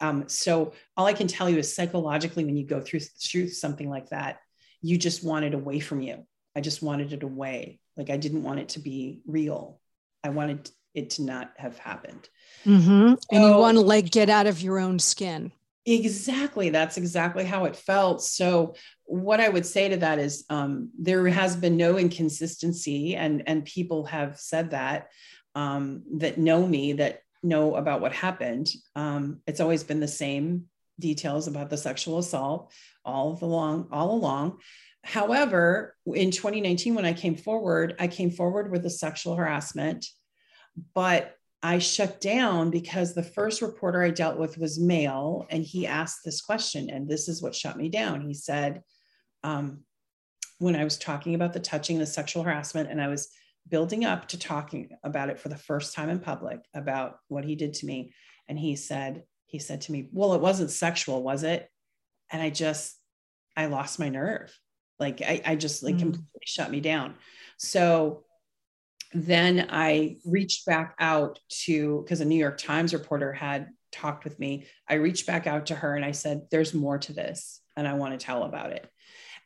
[0.00, 3.88] Um, so all I can tell you is psychologically, when you go through, through something
[3.88, 4.38] like that,
[4.82, 6.26] you just want it away from you.
[6.56, 7.80] I just wanted it away.
[7.96, 9.80] Like I didn't want it to be real.
[10.24, 12.28] I wanted it to not have happened.
[12.64, 13.14] Mm-hmm.
[13.14, 15.52] So, and you want to like get out of your own skin.
[15.86, 16.70] Exactly.
[16.70, 18.22] That's exactly how it felt.
[18.22, 18.74] So
[19.04, 23.64] what I would say to that is um, there has been no inconsistency, and and
[23.64, 25.08] people have said that
[25.54, 28.68] um, that know me that know about what happened.
[28.94, 30.66] Um, it's always been the same
[30.98, 32.72] details about the sexual assault
[33.04, 34.58] all along, all along.
[35.02, 40.06] However, in 2019, when I came forward, I came forward with a sexual harassment,
[40.94, 45.86] but I shut down because the first reporter I dealt with was male, and he
[45.86, 48.22] asked this question, and this is what shut me down.
[48.22, 48.82] He said,
[49.42, 49.84] um,
[50.58, 53.28] when I was talking about the touching, the sexual harassment, and I was
[53.68, 57.56] building up to talking about it for the first time in public about what he
[57.56, 58.14] did to me,
[58.48, 61.68] and he said, he said to me, "Well, it wasn't sexual, was it?"
[62.30, 62.96] And I just,
[63.56, 64.56] I lost my nerve.
[65.00, 66.00] Like I, I just like mm.
[66.00, 67.14] completely shut me down.
[67.56, 68.24] So
[69.12, 74.38] then I reached back out to because a New York Times reporter had talked with
[74.38, 74.66] me.
[74.88, 77.94] I reached back out to her and I said, There's more to this, and I
[77.94, 78.88] want to tell about it.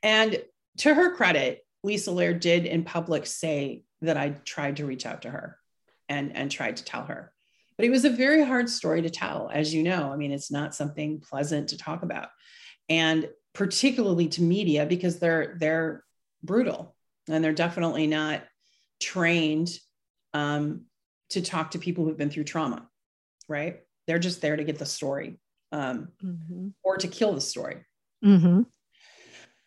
[0.03, 0.43] And
[0.79, 5.23] to her credit, Lisa Lerer did in public say that I tried to reach out
[5.23, 5.59] to her
[6.09, 7.33] and, and tried to tell her.
[7.77, 10.13] But it was a very hard story to tell, as you know.
[10.13, 12.29] I mean, it's not something pleasant to talk about.
[12.89, 16.05] And particularly to media because they're they're
[16.43, 16.95] brutal
[17.29, 18.43] and they're definitely not
[19.01, 19.71] trained
[20.35, 20.83] um,
[21.31, 22.89] to talk to people who've been through trauma
[23.49, 23.81] right?
[24.07, 25.39] They're just there to get the story
[25.73, 26.69] um, mm-hmm.
[26.83, 27.85] or to kill the story.
[28.25, 28.63] Mm-hmm.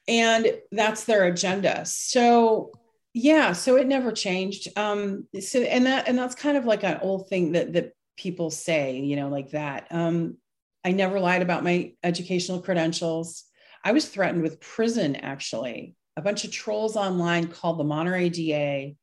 [0.07, 1.85] and that's their agenda.
[1.85, 2.71] So
[3.13, 4.67] yeah so it never changed.
[4.77, 8.49] Um, so and that and that's kind of like an old thing that that people
[8.49, 9.87] say you know like that.
[9.91, 10.37] Um,
[10.85, 13.43] i never lied about my educational credentials
[13.83, 15.95] I was threatened with prison, actually.
[16.15, 18.95] A bunch of trolls online called the Monterey DA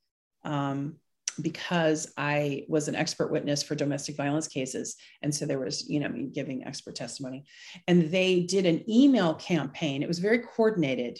[0.45, 0.97] um,
[1.41, 4.97] because I was an expert witness for domestic violence cases.
[5.23, 7.45] And so there was, you know, me giving expert testimony.
[7.87, 10.03] And they did an email campaign.
[10.03, 11.19] It was very coordinated.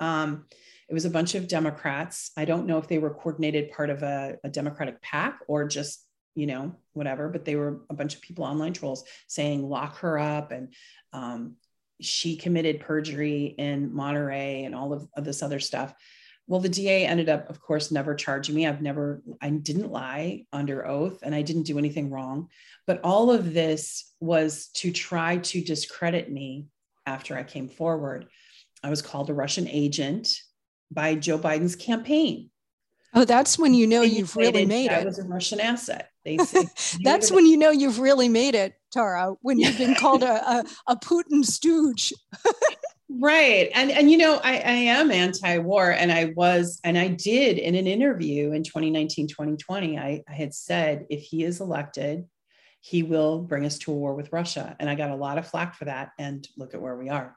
[0.00, 0.46] Um,
[0.88, 2.30] it was a bunch of Democrats.
[2.36, 6.06] I don't know if they were coordinated part of a, a Democratic PAC or just
[6.36, 10.18] you know, whatever, but they were a bunch of people online trolls saying lock her
[10.18, 10.72] up and
[11.12, 11.56] um,
[12.00, 15.94] she committed perjury in Monterey and all of, of, this other stuff.
[16.46, 18.66] Well, the DA ended up, of course, never charging me.
[18.66, 22.48] I've never, I didn't lie under oath and I didn't do anything wrong.
[22.86, 26.66] But all of this was to try to discredit me
[27.04, 28.26] after I came forward.
[28.82, 30.40] I was called a Russian agent
[30.90, 32.50] by Joe Biden's campaigin.
[33.16, 34.92] Oh, that's when you know you've really made it.
[34.92, 36.10] I was a Russian asset.
[36.26, 36.66] They say,
[37.02, 39.32] that's when you know you've really made it, Tara.
[39.40, 42.12] When you've been called a, a, a Putin stooge.
[43.08, 47.56] right, and and you know I, I am anti-war, and I was, and I did
[47.56, 49.98] in an interview in 2019, 2020.
[49.98, 52.26] I, I had said if he is elected,
[52.82, 55.48] he will bring us to a war with Russia, and I got a lot of
[55.48, 56.10] flack for that.
[56.18, 57.34] And look at where we are.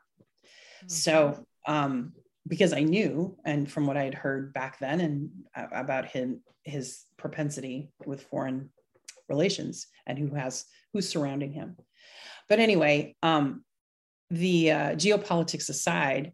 [0.80, 0.90] Mm-hmm.
[0.90, 2.12] So um,
[2.48, 7.06] because I knew, and from what I had heard back then, and about him, his
[7.18, 8.70] propensity with foreign
[9.28, 11.78] relations, and who has who's surrounding him.
[12.48, 13.64] But anyway, um,
[14.32, 16.34] the uh, geopolitics aside,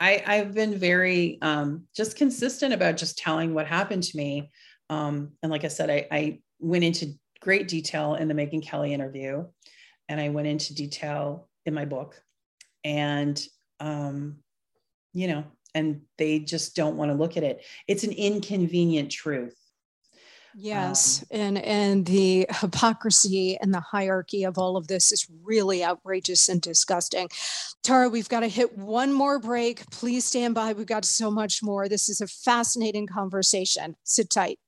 [0.00, 4.50] I, I've been very um, just consistent about just telling what happened to me.
[4.90, 8.92] Um, and like I said, I, I went into great detail in the Megyn Kelly
[8.92, 9.44] interview,
[10.08, 12.20] and I went into detail in my book.
[12.82, 13.40] And,
[13.80, 14.38] um,
[15.14, 15.44] you know,
[15.74, 17.64] and they just don't want to look at it.
[17.88, 19.56] It's an inconvenient truth.
[20.56, 25.84] Yes, um, and and the hypocrisy and the hierarchy of all of this is really
[25.84, 27.28] outrageous and disgusting.
[27.82, 29.90] Tara, we've got to hit one more break.
[29.90, 30.72] Please stand by.
[30.72, 31.88] We've got so much more.
[31.88, 33.96] This is a fascinating conversation.
[34.04, 34.60] Sit tight.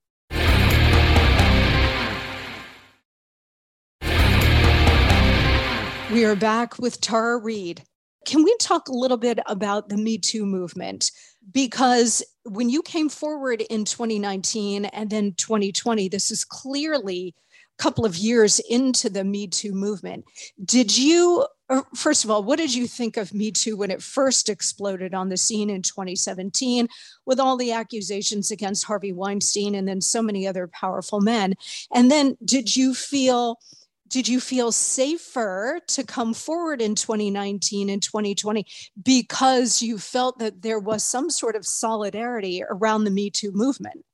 [6.12, 7.82] We are back with Tara Reade.
[8.27, 11.12] Can we talk a little bit about the Me Too movement?
[11.53, 17.35] Because when you came forward in 2019 and then 2020, this is clearly
[17.79, 20.24] a couple of years into the Me Too movement.
[20.64, 24.03] Did you, er, first of all, what did you think of Me Too when it
[24.03, 26.89] first exploded on the scene in 2017
[27.27, 31.55] with all the accusations against Harvey Weinstein and then so many other powerful men?
[31.95, 33.61] And then did you feel,
[34.09, 38.66] did you feel safer to come forward in 2019 and 2020
[39.02, 44.04] because you felt that there was some sort of solidarity around the Me Too movement?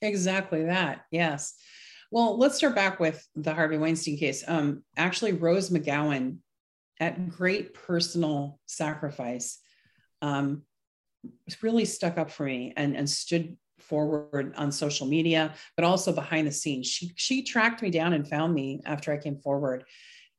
[0.00, 1.02] Exactly that.
[1.10, 1.54] Yes.
[2.10, 4.42] Well, let's start back with the Harvey Weinstein case.
[4.46, 6.38] Um, actually, Rose McGowan,
[7.00, 9.58] at great personal sacrifice,
[10.22, 10.62] um,
[11.62, 16.46] really stuck up for me and, and stood forward on social media, but also behind
[16.46, 16.86] the scenes.
[16.86, 19.84] She she tracked me down and found me after I came forward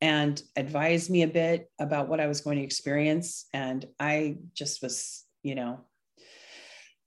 [0.01, 3.45] and advised me a bit about what I was going to experience.
[3.53, 5.81] And I just was, you know,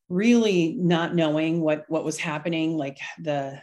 [0.08, 3.60] really not knowing what what was happening, like the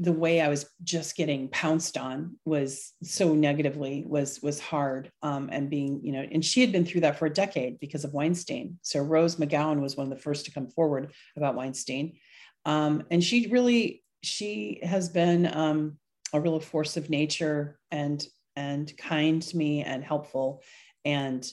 [0.00, 5.48] the way I was just getting pounced on was so negatively was was hard um,
[5.52, 8.12] and being you know and she had been through that for a decade because of
[8.12, 8.78] Weinstein.
[8.82, 12.18] So Rose McGowan was one of the first to come forward about Weinstein,
[12.64, 15.98] um, and she really she has been um,
[16.32, 18.24] a real force of nature and
[18.56, 20.62] and kind to me and helpful
[21.04, 21.50] and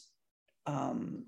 [0.65, 1.25] um,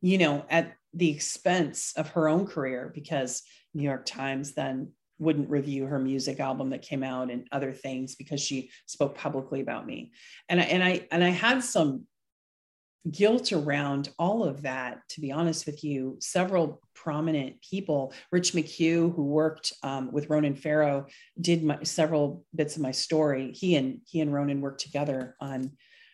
[0.00, 3.42] you know at the expense of her own career because
[3.74, 4.92] New York Times then
[5.24, 9.60] wouldn't review her music album that came out and other things because she spoke publicly
[9.60, 10.12] about me.
[10.48, 12.06] And I, and I and I had some
[13.10, 16.16] guilt around all of that to be honest with you.
[16.20, 21.06] Several prominent people rich mchugh who worked um, with ronan farrow
[21.40, 23.52] did my, several bits of my story.
[23.52, 25.72] He and he and ronan worked together on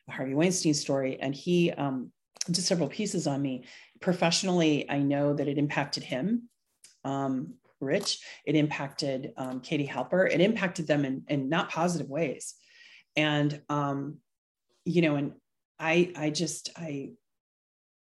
[0.09, 2.11] harvey weinstein story and he um,
[2.47, 3.65] did several pieces on me.
[4.01, 6.49] Professionally i know that it impacted him.
[7.05, 8.21] Um, Rich.
[8.45, 10.31] It impacted um, Katie Halper.
[10.31, 12.55] It impacted them in, in not positive ways.
[13.17, 14.19] And, um,
[14.85, 15.33] you know, and
[15.79, 17.11] I, I just, I,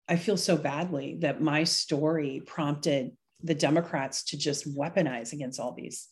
[0.07, 3.11] I feel so badly that my story prompted
[3.43, 6.07] the Democrats to just weaponize against all these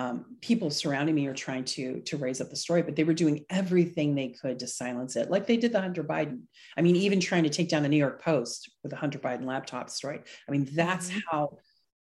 [0.00, 3.12] um, people surrounding me are trying to to raise up the story, but they were
[3.12, 6.42] doing everything they could to silence it, like they did the Hunter Biden.
[6.76, 9.44] I mean, even trying to take down the New York Post with the Hunter Biden
[9.44, 10.20] laptop story.
[10.48, 11.18] I mean, that's mm-hmm.
[11.30, 11.58] how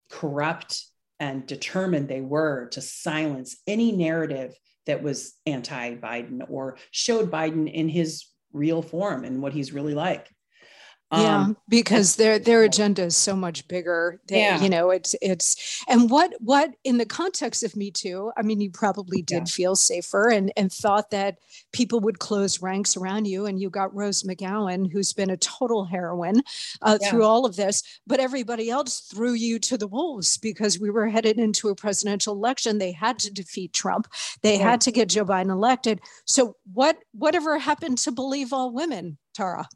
[0.08, 0.84] corrupt
[1.20, 4.54] and determined they were to silence any narrative
[4.86, 9.94] that was anti Biden or showed Biden in his real form and what he's really
[9.94, 10.28] like
[11.12, 14.60] yeah um, because their their agenda is so much bigger than, yeah.
[14.60, 18.60] you know it's it's and what what in the context of me too i mean
[18.60, 19.44] you probably did yeah.
[19.44, 21.38] feel safer and and thought that
[21.72, 25.84] people would close ranks around you and you got rose mcgowan who's been a total
[25.84, 26.42] heroine
[26.82, 27.10] uh, yeah.
[27.10, 31.08] through all of this but everybody else threw you to the wolves because we were
[31.08, 34.06] headed into a presidential election they had to defeat trump
[34.42, 39.16] they had to get joe biden elected so what whatever happened to believe all women
[39.32, 39.66] tara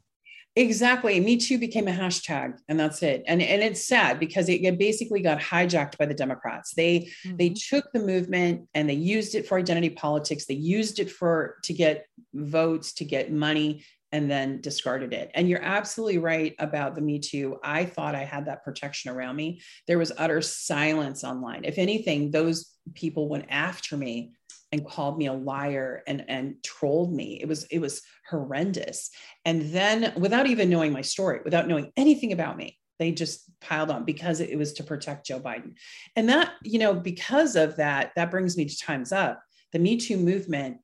[0.55, 1.19] Exactly.
[1.19, 3.23] Me too became a hashtag and that's it.
[3.27, 6.75] And, and it's sad because it, it basically got hijacked by the Democrats.
[6.75, 7.37] They mm-hmm.
[7.37, 10.45] they took the movement and they used it for identity politics.
[10.45, 15.31] They used it for to get votes, to get money, and then discarded it.
[15.33, 17.57] And you're absolutely right about the Me Too.
[17.63, 19.59] I thought I had that protection around me.
[19.87, 21.65] There was utter silence online.
[21.65, 24.33] If anything, those people went after me
[24.73, 27.39] and called me a liar and and trolled me.
[27.39, 29.11] It was it was horrendous.
[29.45, 33.89] And then without even knowing my story without knowing anything about me they just piled
[33.91, 35.75] on because it was to protect joe biden.
[36.15, 39.41] And that you know because of that that brings me to times up.
[39.71, 40.77] The me too movement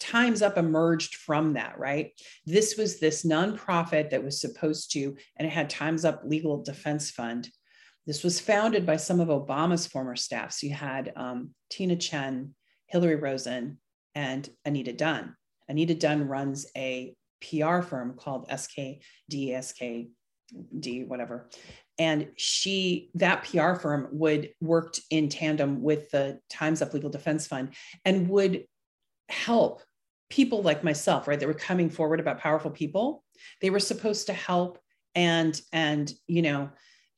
[0.00, 2.10] times up emerged from that right?
[2.46, 7.12] This was this nonprofit that was supposed to and it had times up legal defense
[7.12, 7.48] fund.
[8.06, 12.50] This was founded by some of obama's former staff so you had um, tina Tchen
[12.86, 13.78] Hillary Rosen,
[14.14, 15.36] and Anita Dunn.
[15.68, 21.48] Anita Dunn runs a PR firm called SKD, SKD, whatever.
[21.98, 27.46] And she, that PR firm would worked in tandem with the Time's Up Legal Defense
[27.46, 27.74] Fund
[28.04, 28.64] and would
[29.28, 29.82] help
[30.30, 33.24] people like myself, right, that were coming forward about powerful people.
[33.60, 34.78] They were supposed to help
[35.14, 36.70] and and you know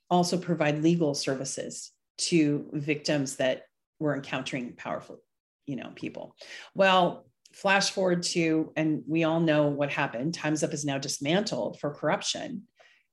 [0.08, 3.64] also provide legal services to victims that
[3.98, 5.20] were encountering powerful
[5.68, 6.34] you know people.
[6.74, 10.34] Well flash forward to and we all know what happened.
[10.34, 12.64] Times up is now dismantled for corruption.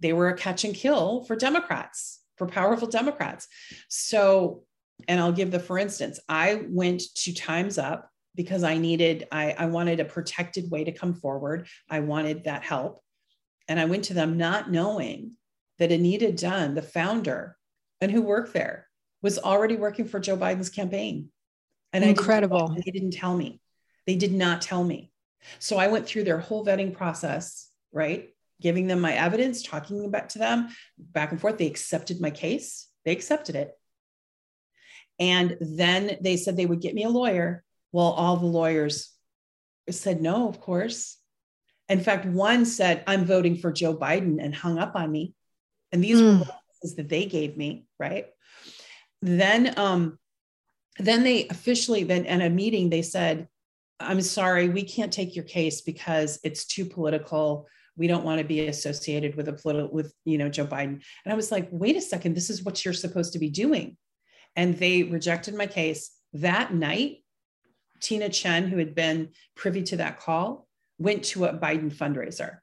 [0.01, 3.47] They were a catch and kill for democrats for powerful democrats.
[3.87, 4.63] So
[5.07, 9.53] and i'll give the for instance i went to times up because i needed i,
[9.57, 11.67] I wanted a protected way to come forward.
[11.89, 13.01] I wanted that help.
[13.67, 15.31] And I went to them not knowing
[15.79, 17.57] that Anita Dunn, the founder
[17.99, 18.87] and who worked there,
[19.21, 21.29] was already working for Joe Biden's campaign.
[21.95, 22.67] And incredible.
[22.67, 23.59] Didn't, they didn't tell me.
[24.05, 25.11] They did not tell me.
[25.59, 28.29] So I went through their whole vetting process, right?
[28.61, 31.57] Giving them my evidence, talking about to them back and forth.
[31.57, 32.87] They accepted my case.
[33.03, 33.71] They accepted it.
[35.19, 37.63] And then they said they would get me a lawyer.
[37.91, 39.11] Well, all the lawyers
[39.89, 41.17] said no, of course.
[41.87, 45.33] In fact, one said, I'm voting for Joe Biden and hung up on me.
[45.91, 46.39] And these mm.
[46.39, 46.51] were the
[46.97, 48.27] that they gave me, right?
[49.21, 50.19] Then um,
[50.97, 53.47] then they officially then in a meeting they said,
[53.99, 57.67] I'm sorry, we can't take your case because it's too political.
[57.97, 61.01] We don't want to be associated with a political with you know Joe Biden.
[61.23, 63.97] And I was like, wait a second, this is what you're supposed to be doing.
[64.55, 66.11] And they rejected my case.
[66.33, 67.23] That night,
[68.01, 70.67] Tina Tchen, who had been privy to that call,
[70.97, 72.57] went to a Biden fundraiser.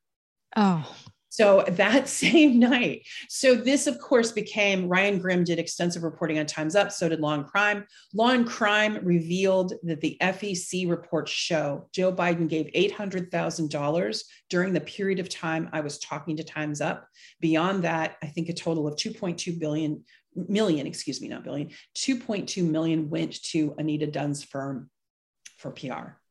[0.57, 0.95] Oh.
[1.33, 3.07] So that same night.
[3.28, 6.93] So this, of course, became Ryan Grim did extensive reporting on Times Up.
[6.93, 7.87] So did Law and Crime.
[8.12, 14.80] Law and Crime revealed that the FEC reports show Joe Biden gave $800,000 during the
[14.80, 17.09] period of time I was talking to Times Up.
[17.41, 20.05] Beyond that, I think a total of 2.2 billion
[20.35, 24.89] million, excuse me, not billion, 2.2 million went to Anita Dunn's firm
[25.59, 26.22] for PR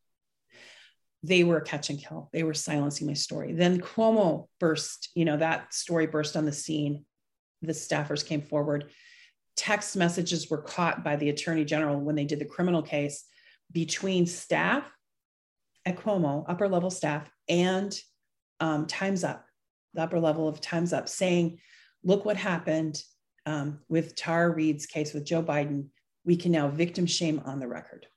[1.23, 2.29] they were catch and kill.
[2.33, 3.53] They were silencing my story.
[3.53, 7.05] Then Cuomo burst, you know, that story burst on the scene.
[7.61, 8.91] The staffers came forward.
[9.55, 13.25] Text messages were caught by the attorney general when they did the criminal case
[13.71, 14.83] between staff
[15.85, 17.97] at Cuomo, upper level staff, and
[18.59, 19.45] um, Time's Up,
[19.93, 21.59] the upper level of Time's Up, saying,
[22.03, 23.01] look what happened
[23.45, 25.87] um, with Tara Reade's case with Joe Biden.
[26.25, 28.07] We can now victim shame on the record.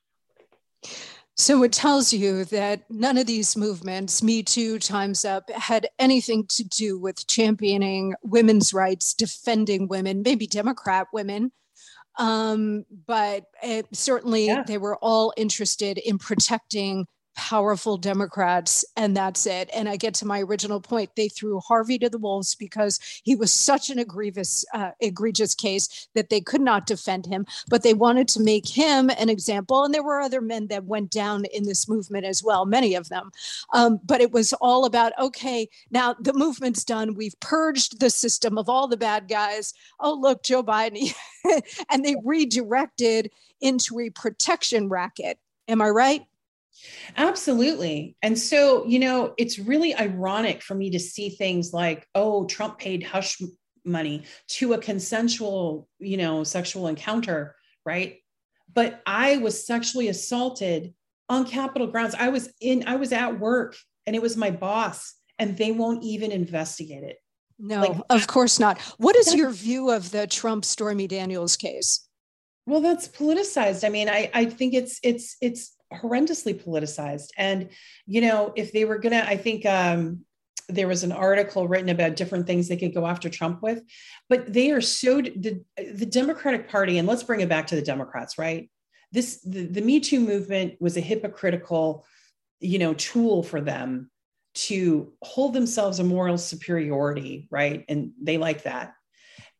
[1.36, 6.46] So it tells you that none of these movements, Me Too, Time's Up, had anything
[6.48, 11.50] to do with championing women's rights, defending women, maybe Democrat women.
[12.18, 14.62] Um, but it, certainly yeah.
[14.64, 17.06] they were all interested in protecting
[17.36, 19.70] powerful Democrats, and that's it.
[19.74, 21.10] And I get to my original point.
[21.16, 26.08] They threw Harvey to the wolves because he was such an egregious, uh, egregious case
[26.14, 29.84] that they could not defend him, but they wanted to make him an example.
[29.84, 33.08] And there were other men that went down in this movement as well, many of
[33.08, 33.30] them.
[33.72, 37.14] Um, but it was all about okay, now the movement's done.
[37.14, 39.74] We've purged the system of all the bad guys.
[40.00, 41.14] Oh, look, Joe Biden.
[41.90, 43.30] and they redirected
[43.60, 45.38] into a protection racket.
[45.68, 46.26] Am I right?
[47.16, 48.16] Absolutely.
[48.22, 52.78] And so, you know, it's really ironic for me to see things like, oh, Trump
[52.78, 53.40] paid hush
[53.84, 57.54] money to a consensual, you know, sexual encounter,
[57.84, 58.18] right?
[58.72, 60.94] But I was sexually assaulted
[61.28, 62.14] on Capitol grounds.
[62.18, 63.76] I was in, I was at work
[64.06, 67.16] and it was my boss, and they won't even investigate it.
[67.58, 68.80] No, like, of course not.
[68.98, 72.06] What is your view of the Trump Stormy Daniels case?
[72.66, 73.84] Well, that's politicized.
[73.84, 77.28] I mean, I, I think it's it's it's horrendously politicized.
[77.36, 77.70] And,
[78.06, 80.24] you know, if they were going to, I think um,
[80.68, 83.82] there was an article written about different things they could go after Trump with,
[84.28, 87.82] but they are so, the, the Democratic Party, and let's bring it back to the
[87.82, 88.70] Democrats, right?
[89.12, 92.04] This, the, the Me Too movement was a hypocritical,
[92.60, 94.10] you know, tool for them
[94.54, 97.84] to hold themselves a moral superiority, right?
[97.88, 98.94] And they like that.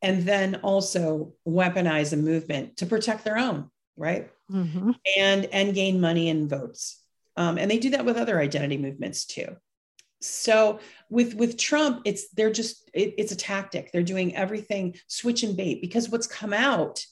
[0.03, 4.31] And then also weaponize a movement to protect their own, right?
[4.51, 4.93] Mm-hmm.
[5.17, 7.01] and and gain money and votes.
[7.37, 9.57] Um, and they do that with other identity movements too.
[10.21, 10.81] So
[11.11, 13.93] with with Trump, it's they're just it, it's a tactic.
[13.93, 17.05] They're doing everything switch and bait because what's come out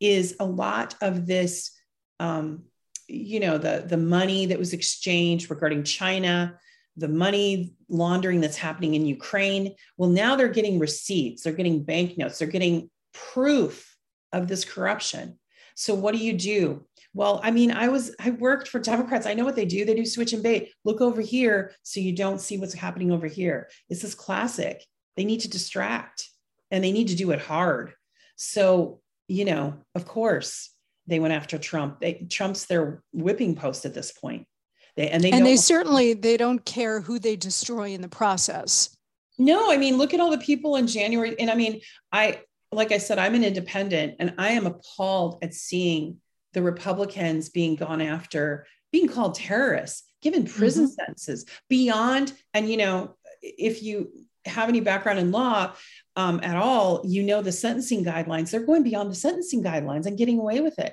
[0.00, 1.72] is a lot of this.
[2.20, 2.64] Um,
[3.08, 6.58] you know the the money that was exchanged regarding China,
[6.96, 9.74] the money laundering that's happening in Ukraine.
[9.96, 13.96] Well, now they're getting receipts, they're getting banknotes, they're getting proof
[14.32, 15.37] of this corruption.
[15.78, 16.84] So what do you do?
[17.14, 19.26] Well, I mean, I was I worked for Democrats.
[19.26, 19.84] I know what they do.
[19.84, 20.72] They do switch and bait.
[20.84, 23.70] Look over here so you don't see what's happening over here.
[23.88, 24.84] This is classic.
[25.16, 26.28] They need to distract
[26.72, 27.92] and they need to do it hard.
[28.34, 30.70] So, you know, of course,
[31.06, 32.00] they went after Trump.
[32.00, 34.48] They, Trump's their whipping post at this point.
[34.96, 38.96] They, and they and they certainly they don't care who they destroy in the process.
[39.38, 41.38] No, I mean, look at all the people in January.
[41.38, 42.40] And I mean, I
[42.72, 46.18] like I said, I'm an independent, and I am appalled at seeing
[46.52, 50.92] the Republicans being gone after, being called terrorists, given prison mm-hmm.
[50.92, 52.32] sentences beyond.
[52.54, 54.10] And you know, if you
[54.44, 55.72] have any background in law
[56.16, 58.50] um, at all, you know the sentencing guidelines.
[58.50, 60.92] They're going beyond the sentencing guidelines and getting away with it.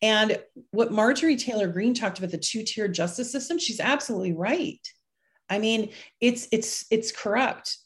[0.00, 0.38] And
[0.70, 4.80] what Marjorie Taylor Greene talked about the two-tier justice system, she's absolutely right.
[5.48, 7.76] I mean, it's it's it's corrupt.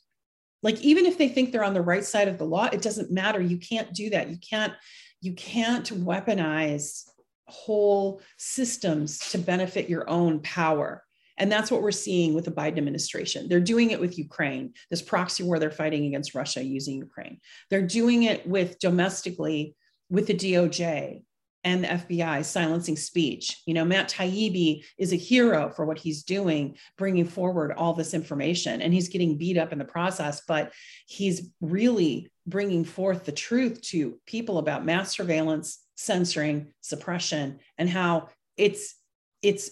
[0.67, 3.13] Like even if they think they're on the right side of the law, it doesn't
[3.13, 3.41] matter.
[3.41, 4.29] You can't do that.
[4.29, 4.73] You can't
[5.21, 7.05] you can't weaponize
[7.47, 11.05] whole systems to benefit your own power.
[11.39, 13.49] And that's what we're seeing with the Biden administration.
[13.49, 17.39] They're doing it with Ukraine, this proxy war they're fighting against Russia using Ukraine.
[17.71, 19.77] They're doing it with domestically
[20.11, 21.23] with the DOJ
[21.67, 23.61] and the FBI silencing speech.
[23.67, 28.15] You know, Matt Taibbi is a hero for what he's doing, bringing forward all this
[28.15, 30.73] information, and he's getting beat up in the process, but
[31.09, 38.29] he's really bringing forth the truth to people about mass surveillance, censoring, suppression, and how
[38.57, 38.95] it's
[39.43, 39.71] it's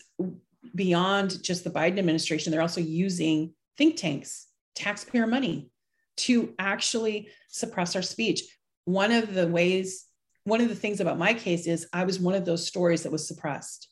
[0.75, 2.51] beyond just the Biden administration.
[2.51, 5.71] They're also using think tanks, taxpayer money
[6.17, 8.43] to actually suppress our speech.
[8.85, 10.07] One of the ways
[10.45, 13.13] one of the things about my case is I was one of those stories that
[13.13, 13.89] was suppressed.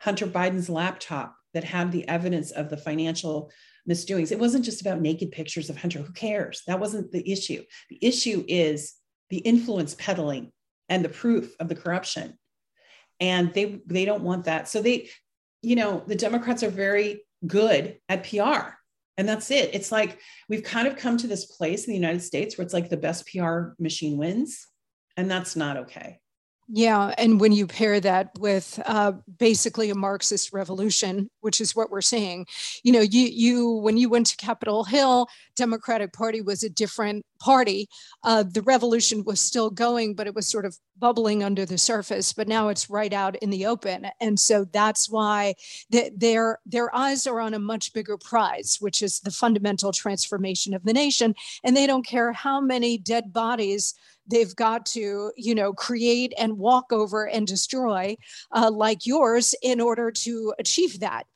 [0.00, 3.50] Hunter Biden's laptop that had the evidence of the financial
[3.86, 4.30] misdoings.
[4.30, 6.00] It wasn't just about naked pictures of Hunter.
[6.00, 6.62] Who cares?
[6.66, 7.62] That wasn't the issue.
[7.88, 8.94] The issue is
[9.30, 10.52] the influence peddling
[10.88, 12.38] and the proof of the corruption.
[13.20, 14.68] And they they don't want that.
[14.68, 15.08] So they,
[15.62, 18.74] you know, the Democrats are very good at PR.
[19.16, 19.70] And that's it.
[19.72, 20.20] It's like
[20.50, 22.98] we've kind of come to this place in the United States where it's like the
[22.98, 24.66] best PR machine wins
[25.16, 26.20] and that's not okay.
[26.68, 31.90] Yeah, and when you pair that with uh, basically a Marxist revolution, which is what
[31.92, 32.44] we're seeing,
[32.82, 37.24] you know, you you when you went to Capitol Hill, Democratic Party was a different
[37.38, 37.88] party.
[38.24, 42.32] Uh, the revolution was still going, but it was sort of bubbling under the surface.
[42.32, 45.54] But now it's right out in the open, and so that's why
[45.90, 50.74] the, their their eyes are on a much bigger prize, which is the fundamental transformation
[50.74, 53.94] of the nation, and they don't care how many dead bodies
[54.26, 58.16] they've got to you know create and walk over and destroy
[58.52, 61.26] uh, like yours in order to achieve that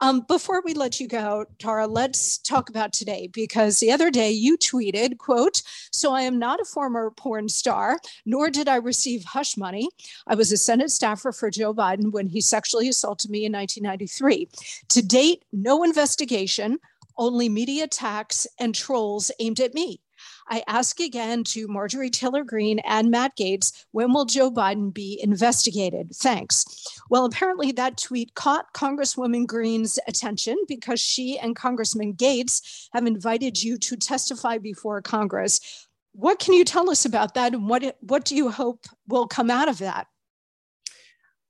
[0.00, 4.30] um, before we let you go, Tara, let's talk about today because the other day
[4.30, 9.24] you tweeted, quote, so I am not a former porn star, nor did I receive
[9.24, 9.88] hush money.
[10.26, 14.48] I was a Senate staffer for Joe Biden when he sexually assaulted me in 1993.
[14.90, 16.78] To date, no investigation,
[17.16, 20.00] only media attacks and trolls aimed at me.
[20.48, 25.18] I ask again to Marjorie Taylor Greene and Matt Gaetz, when will Joe Biden be
[25.22, 26.10] investigated?
[26.14, 26.64] Thanks.
[27.08, 33.62] Well, apparently that tweet caught Congresswoman Greene's attention because she and Congressman Gaetz have invited
[33.62, 35.86] you to testify before Congress.
[36.12, 39.50] What can you tell us about that and what, what do you hope will come
[39.50, 40.06] out of that?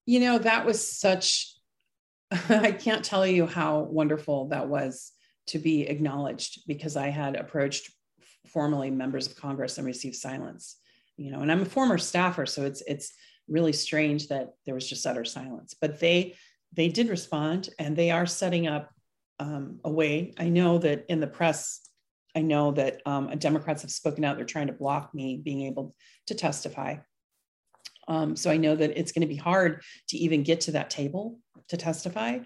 [0.07, 1.55] You know, that was such,
[2.49, 5.13] I can't tell you how wonderful that was
[5.47, 7.91] to be acknowledged because I had approached
[8.55, 10.77] formally members of Congress and received silence.
[11.17, 13.13] You know, and I'm a former staffer, so it's it's
[13.47, 15.75] really strange that there was just utter silence.
[15.79, 16.37] But they
[16.73, 18.91] they did respond, and they are setting up
[19.39, 20.33] um, a way.
[20.39, 21.81] I know that in the press,
[22.35, 24.37] I know that um, Democrats have spoken out.
[24.37, 25.95] They're trying to block me being able
[26.27, 26.97] to testify.
[28.09, 30.91] Um, so I know that it's going to be hard to even get to that
[30.91, 31.39] table
[31.69, 32.41] to testify,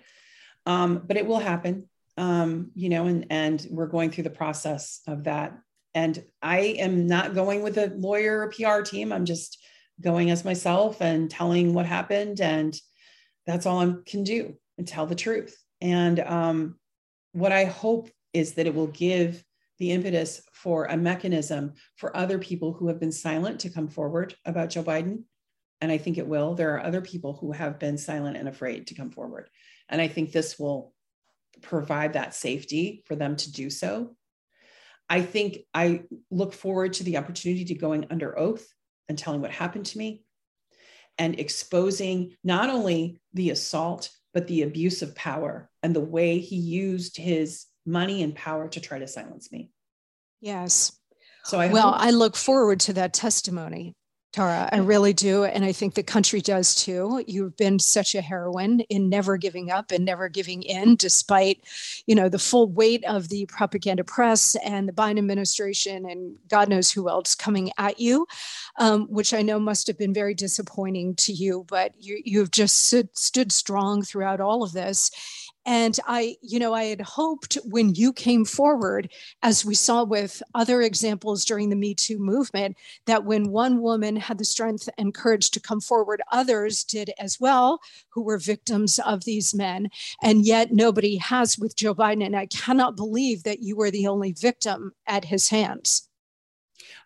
[0.67, 1.89] um, but it will happen.
[2.17, 5.57] Um, you know, and and we're going through the process of that
[5.99, 9.13] and I am not going with a lawyer or PR team.
[9.13, 9.59] I'm just
[10.01, 12.41] going as myself and telling what happened.
[12.41, 12.79] And
[13.49, 15.61] that's all I can do and tell the truth.
[15.81, 16.77] And um,
[17.33, 19.43] what I hope is that it will give
[19.81, 24.37] the impetus for a mechanism for other people who have been silent to come forward
[24.45, 25.25] about Joe Biden.
[25.81, 26.55] And I think it will.
[26.55, 29.51] There are other people who have been silent and afraid to come forward.
[29.89, 30.95] And I think this will
[31.61, 34.15] provide that safety for them to do so
[35.09, 38.67] I think I look forward to the opportunity to going under oath
[39.09, 40.23] and telling what happened to me
[41.17, 46.57] and exposing not only the assault, but the abuse of power and the way he
[46.57, 49.71] used his money and power to try to silence me.
[50.41, 50.93] Yes.
[51.45, 53.97] So I well, hope- I look forward to that testimony
[54.33, 55.45] Tara, I really do.
[55.45, 57.24] And I think the country does too.
[57.26, 61.64] You've been such a heroine in never giving up and never giving in, despite,
[62.07, 66.68] you know, the full weight of the propaganda press and the Biden administration and God
[66.68, 68.26] knows who else coming at you,
[68.79, 71.64] um, which I know must have been very disappointing to you.
[71.66, 75.11] But you, you've just stood, stood strong throughout all of this.
[75.67, 80.43] And I, you know, I had hoped when you came forward, as we saw with
[80.55, 85.13] other examples during the Me Too movement, that when one woman had the strength and
[85.13, 89.91] courage to come forward, others did as well who were victims of these men.
[90.23, 92.25] And yet nobody has with Joe Biden.
[92.25, 96.09] And I cannot believe that you were the only victim at his hands.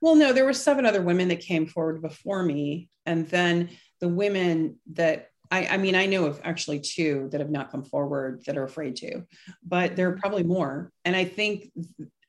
[0.00, 2.90] Well, no, there were seven other women that came forward before me.
[3.07, 7.50] And then the women that I, I, mean, I know of actually two that have
[7.50, 9.26] not come forward that are afraid to,
[9.62, 10.90] but there are probably more.
[11.05, 11.70] And I think,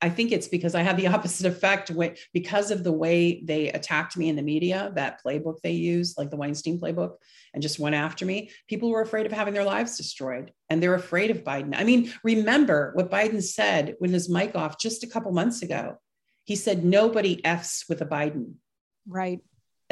[0.01, 1.89] I think it's because I had the opposite effect
[2.33, 6.31] because of the way they attacked me in the media, that playbook they use, like
[6.31, 7.15] the Weinstein playbook,
[7.53, 8.51] and just went after me.
[8.67, 11.79] People were afraid of having their lives destroyed, and they're afraid of Biden.
[11.79, 15.97] I mean, remember what Biden said when his mic off just a couple months ago.
[16.43, 18.55] He said nobody f's with a Biden.
[19.07, 19.39] Right.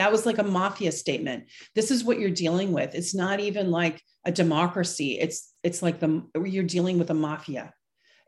[0.01, 1.43] That was like a mafia statement.
[1.75, 2.95] This is what you're dealing with.
[2.95, 5.19] It's not even like a democracy.
[5.19, 7.71] It's it's like the you're dealing with a mafia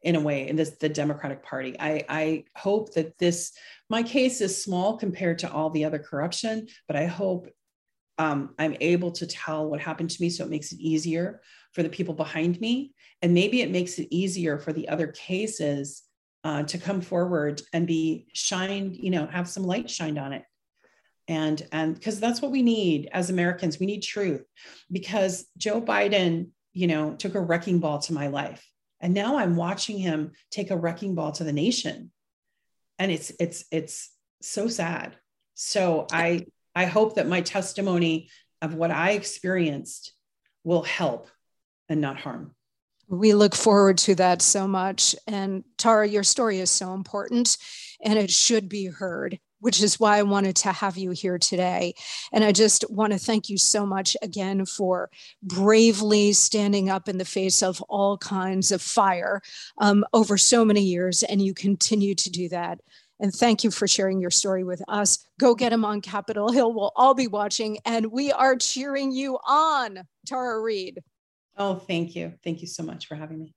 [0.04, 1.76] in a way in this the Democratic Party.
[1.80, 3.54] I I hope that this
[3.90, 7.50] my case is small compared to all the other corruption, but I hope
[8.20, 11.82] um, I'm able to tell what happened to me so it makes it easier for
[11.82, 12.94] the people behind me.
[13.24, 16.04] And maybe it makes it easier for the other cases
[16.44, 20.44] uh, to come forward and be shined, you know, have some light shined on it
[21.28, 23.80] and and because that's what we need as americans.
[23.80, 24.46] We need truth
[24.92, 28.66] because joe biden you know took a wrecking ball to my life
[29.04, 32.12] and now i'm watching him take a wrecking ball to the nation.
[32.98, 34.10] And it's it's it's
[34.42, 35.18] so sad.
[35.56, 38.30] So i i hope that my testimony
[38.62, 40.14] of what i experienced
[40.64, 41.30] will help
[41.90, 42.56] and not harm.
[43.10, 45.16] We look forward to that so much.
[45.28, 47.58] And tara your story is so important
[48.02, 51.94] and it should be heard which is why I wanted to have you here today.
[52.34, 55.10] And I just want to thank you so much again for
[55.42, 59.42] bravely standing up in the face of all kinds of fire
[59.78, 61.24] um, over so many years.
[61.24, 62.82] And you continue to do that.
[63.22, 65.26] And thank you for sharing your story with us.
[65.40, 66.74] Go get him on Capitol Hill.
[66.74, 71.00] We'll all be watching, and we are cheering you on, Tara Reade.
[71.56, 72.34] Oh, thank you.
[72.44, 73.54] Thank you so much for having me.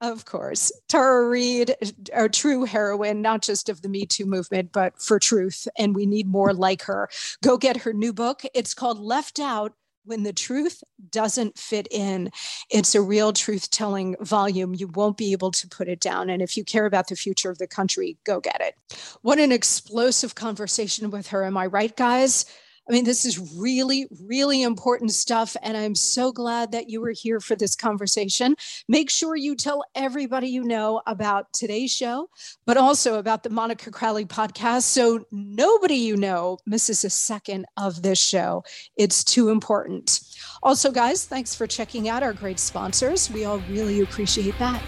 [0.00, 0.70] Of course.
[0.88, 1.76] Tara Reade,
[2.12, 5.66] a true heroine, not just of the Me Too movement, but for truth.
[5.78, 7.08] And we need more like her.
[7.42, 8.42] Go get her new book.
[8.54, 9.72] It's called Left Out
[10.04, 12.30] When the Truth Doesn't Fit In.
[12.70, 14.74] It's a real truth telling volume.
[14.74, 16.28] You won't be able to put it down.
[16.28, 18.74] And if you care about the future of the country, go get it.
[19.22, 21.44] What an explosive conversation with her.
[21.44, 22.44] Am I right, guys?
[22.88, 25.56] I mean, this is really, really important stuff.
[25.62, 28.56] And I'm so glad that you were here for this conversation.
[28.88, 32.28] Make sure you tell everybody you know about today's show,
[32.66, 34.82] but also about the Monica Crowley podcast.
[34.82, 38.64] So nobody you know misses a second of this show.
[38.96, 40.20] It's too important.
[40.62, 43.30] Also, guys, thanks for checking out our great sponsors.
[43.30, 44.82] We all really appreciate that.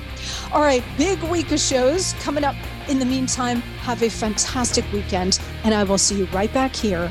[0.53, 2.57] All right, big week of shows coming up.
[2.89, 7.11] In the meantime, have a fantastic weekend, and I will see you right back here